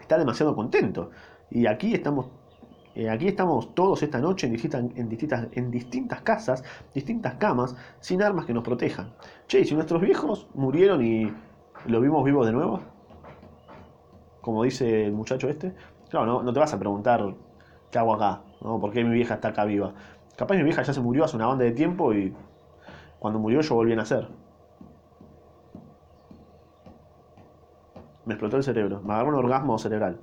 [0.02, 1.12] Está demasiado contento.
[1.50, 2.28] Y aquí estamos
[2.96, 7.76] eh, aquí estamos todos esta noche en distintas, en, distintas, en distintas casas, distintas camas,
[8.00, 9.14] sin armas que nos protejan.
[9.48, 11.32] Che, si nuestros viejos murieron y
[11.88, 12.80] lo vimos vivo de nuevo,
[14.40, 15.76] como dice el muchacho este,
[16.10, 17.36] claro, no, no te vas a preguntar
[17.92, 18.80] qué hago acá, ¿no?
[18.80, 19.94] ¿Por qué mi vieja está acá viva?
[20.36, 22.34] Capaz mi vieja ya se murió hace una banda de tiempo y
[23.20, 24.28] cuando murió yo volví a nacer.
[28.26, 29.02] Me explotó el cerebro.
[29.02, 30.20] Me agarró un orgasmo cerebral.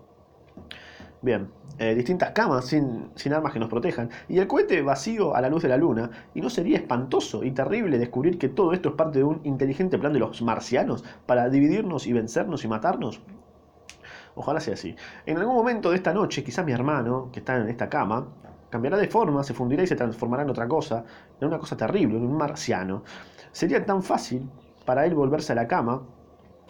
[1.23, 5.41] Bien, eh, distintas camas sin, sin, armas que nos protejan, y el cohete vacío a
[5.41, 8.89] la luz de la luna, ¿y no sería espantoso y terrible descubrir que todo esto
[8.89, 13.23] es parte de un inteligente plan de los marcianos para dividirnos y vencernos y matarnos?
[14.35, 14.95] Ojalá sea así.
[15.27, 18.29] En algún momento de esta noche, quizás mi hermano, que está en esta cama,
[18.71, 21.05] cambiará de forma, se fundirá y se transformará en otra cosa,
[21.41, 23.05] en una cosa terrible, en un marciano.
[23.53, 24.49] Sería tan fácil
[24.87, 26.03] para él volverse a la cama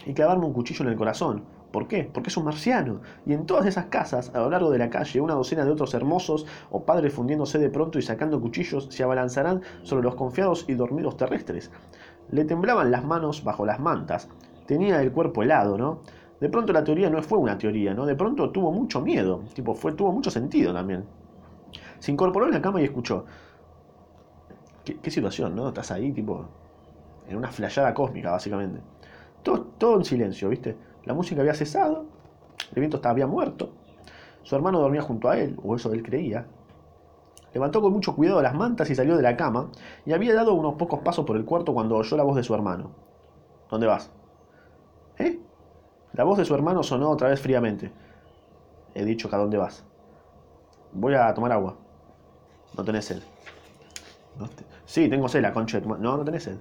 [0.04, 2.08] y clavarme un cuchillo en el corazón, ¿Por qué?
[2.12, 3.00] Porque es un marciano.
[3.24, 5.94] Y en todas esas casas, a lo largo de la calle, una docena de otros
[5.94, 10.74] hermosos o padres fundiéndose de pronto y sacando cuchillos se abalanzarán sobre los confiados y
[10.74, 11.70] dormidos terrestres.
[12.30, 14.28] Le temblaban las manos bajo las mantas.
[14.66, 16.02] Tenía el cuerpo helado, ¿no?
[16.42, 18.04] De pronto la teoría no fue una teoría, ¿no?
[18.04, 19.44] De pronto tuvo mucho miedo.
[19.54, 21.04] Tipo, fue, tuvo mucho sentido también.
[22.00, 23.24] Se incorporó en la cama y escuchó.
[24.84, 25.68] ¿Qué, situación, no?
[25.68, 26.44] Estás ahí, tipo,
[27.28, 28.80] en una flayada cósmica, básicamente.
[29.44, 30.76] Todo, todo en silencio, ¿viste?
[31.04, 32.06] La música había cesado,
[32.74, 33.70] el viento estaba, había muerto,
[34.42, 36.48] su hermano dormía junto a él, o eso él creía.
[37.54, 39.70] Levantó con mucho cuidado las mantas y salió de la cama,
[40.04, 42.52] y había dado unos pocos pasos por el cuarto cuando oyó la voz de su
[42.52, 42.90] hermano.
[43.70, 44.10] ¿Dónde vas?
[45.20, 45.38] ¿Eh?
[46.14, 47.90] La voz de su hermano sonó otra vez fríamente.
[48.94, 49.84] He dicho que a dónde vas.
[50.92, 51.76] Voy a tomar agua.
[52.76, 53.22] No tenés sed.
[54.84, 56.58] Sí, tengo sed, la concha No, no tenés sed.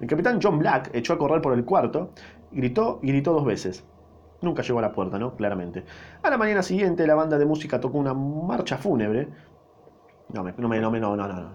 [0.00, 2.10] El capitán John Black echó a correr por el cuarto,
[2.50, 3.84] gritó y gritó dos veces.
[4.40, 5.34] Nunca llegó a la puerta, ¿no?
[5.36, 5.84] Claramente.
[6.22, 9.28] A la mañana siguiente la banda de música tocó una marcha fúnebre.
[10.32, 11.50] No, me, no, me, no, no, no, no.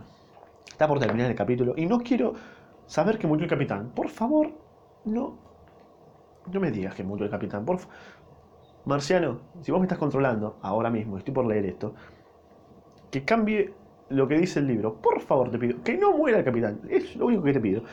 [0.68, 2.34] Está por terminar el capítulo y no quiero
[2.86, 3.92] saber que murió el capitán.
[3.96, 4.52] Por favor,
[5.06, 5.49] no.
[6.52, 7.66] No me digas que murió el capitán.
[7.66, 7.80] Por
[8.86, 11.94] Marciano, si vos me estás controlando ahora mismo, estoy por leer esto,
[13.12, 13.74] que cambie
[14.10, 14.96] lo que dice el libro.
[14.96, 16.82] Por favor, te pido que no muera el capitán.
[16.90, 17.84] Es lo único que te pido.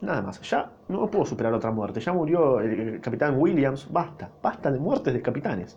[0.00, 0.40] Nada más.
[0.42, 2.00] Ya no puedo superar otra muerte.
[2.00, 3.90] Ya murió el, capitán Williams.
[3.90, 4.30] Basta.
[4.42, 5.76] Basta de muertes de capitanes.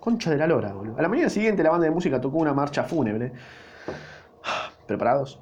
[0.00, 0.98] Concha de la lora, boludo.
[0.98, 3.32] A la mañana siguiente la banda de música tocó una marcha fúnebre.
[4.86, 5.40] ¿Preparados?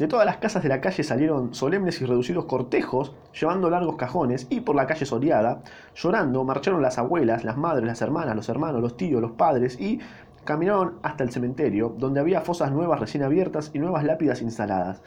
[0.00, 4.46] De todas las casas de la calle salieron solemnes y reducidos cortejos, llevando largos cajones,
[4.48, 5.60] y por la calle soleada,
[5.94, 10.00] llorando, marcharon las abuelas, las madres, las hermanas, los hermanos, los tíos, los padres, y
[10.44, 15.02] caminaron hasta el cementerio, donde había fosas nuevas recién abiertas y nuevas lápidas instaladas.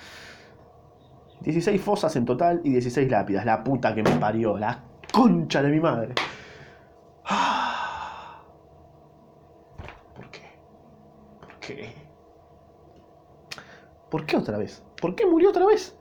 [1.41, 3.47] 16 fosas en total y 16 lápidas.
[3.47, 6.13] La puta que me parió, la concha de mi madre.
[10.15, 10.41] ¿Por qué?
[11.41, 12.02] ¿Por qué?
[14.13, 14.83] ¿Por qué otra vez?
[15.01, 15.97] ¿Por qué murió otra vez?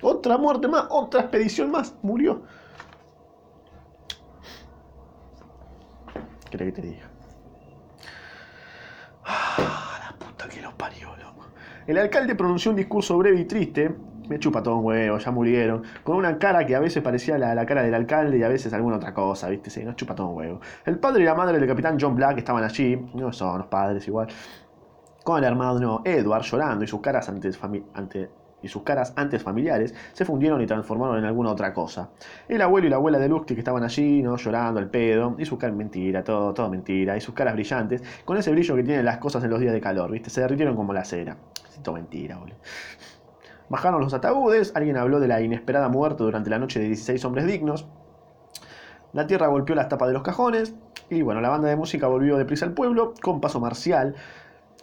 [0.00, 1.94] Otra muerte más, otra expedición más.
[2.00, 2.40] Murió.
[6.50, 7.10] ¿Qué que te diga?
[9.26, 11.44] Ah, la puta que lo parió, loco.
[11.86, 13.94] El alcalde pronunció un discurso breve y triste
[14.28, 17.64] me chupa todo un huevo, ya murieron, con una cara que a veces parecía la,
[17.66, 19.70] cara del alcalde y a veces alguna otra cosa, ¿viste?
[19.70, 20.60] Sí, nos chupa todo un huevo.
[20.84, 24.06] El padre y la madre del capitán John Black estaban allí, no son los padres
[24.06, 24.28] igual,
[25.28, 27.60] con el hermano Edward llorando y sus caras antes,
[27.92, 28.30] ante,
[28.62, 32.08] y sus caras antes familiares se fundieron y transformaron en alguna otra cosa.
[32.48, 34.38] El abuelo y la abuela de Lusty que estaban allí, ¿no?
[34.38, 38.38] llorando el pedo, y sus caras, mentira, todo, todo mentira, y sus caras brillantes, con
[38.38, 40.30] ese brillo que tienen las cosas en los días de calor, ¿viste?
[40.30, 41.36] Se derritieron como la cera.
[41.82, 42.56] Todo mentira, boludo.
[43.68, 47.44] Bajaron los ataúdes, alguien habló de la inesperada muerte durante la noche de 16 hombres
[47.44, 47.86] dignos.
[49.12, 50.74] La tierra golpeó las tapas de los cajones
[51.10, 54.14] y bueno, la banda de música volvió deprisa al pueblo con paso marcial,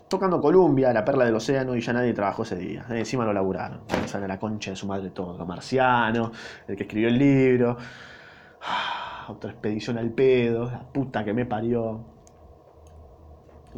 [0.07, 2.85] tocando Columbia, la perla del océano y ya nadie trabajó ese día.
[2.89, 3.81] Encima lo laburaron.
[4.05, 6.31] Sale la concha de su madre todo, marciano,
[6.67, 7.77] el que escribió el libro.
[8.61, 12.03] Ah, otra expedición al pedo, la puta que me parió.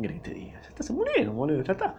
[0.01, 0.61] ¿Qué te diga?
[0.61, 1.95] Ya está, se murieron, boludo, ya está.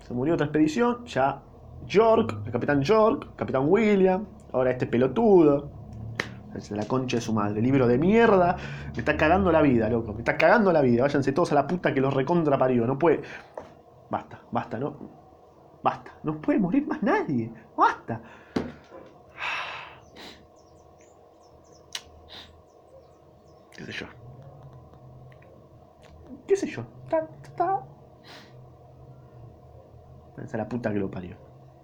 [0.00, 1.42] Se murió otra expedición, ya
[1.86, 5.77] York, el capitán York, capitán William, ahora este pelotudo.
[6.54, 7.60] Es la concha de su madre.
[7.60, 8.56] Libro de mierda.
[8.94, 10.12] Me está cagando la vida, loco.
[10.12, 11.02] Me está cagando la vida.
[11.02, 12.86] Váyanse todos a la puta que los recontra parió.
[12.86, 13.22] No puede.
[14.10, 14.96] Basta, basta, no.
[15.82, 16.12] Basta.
[16.22, 17.52] No puede morir más nadie.
[17.76, 18.20] Basta.
[23.76, 24.06] ¿Qué sé yo?
[26.46, 26.84] ¿Qué sé yo?
[27.04, 27.82] Está, está.
[30.56, 31.47] la puta que lo parió.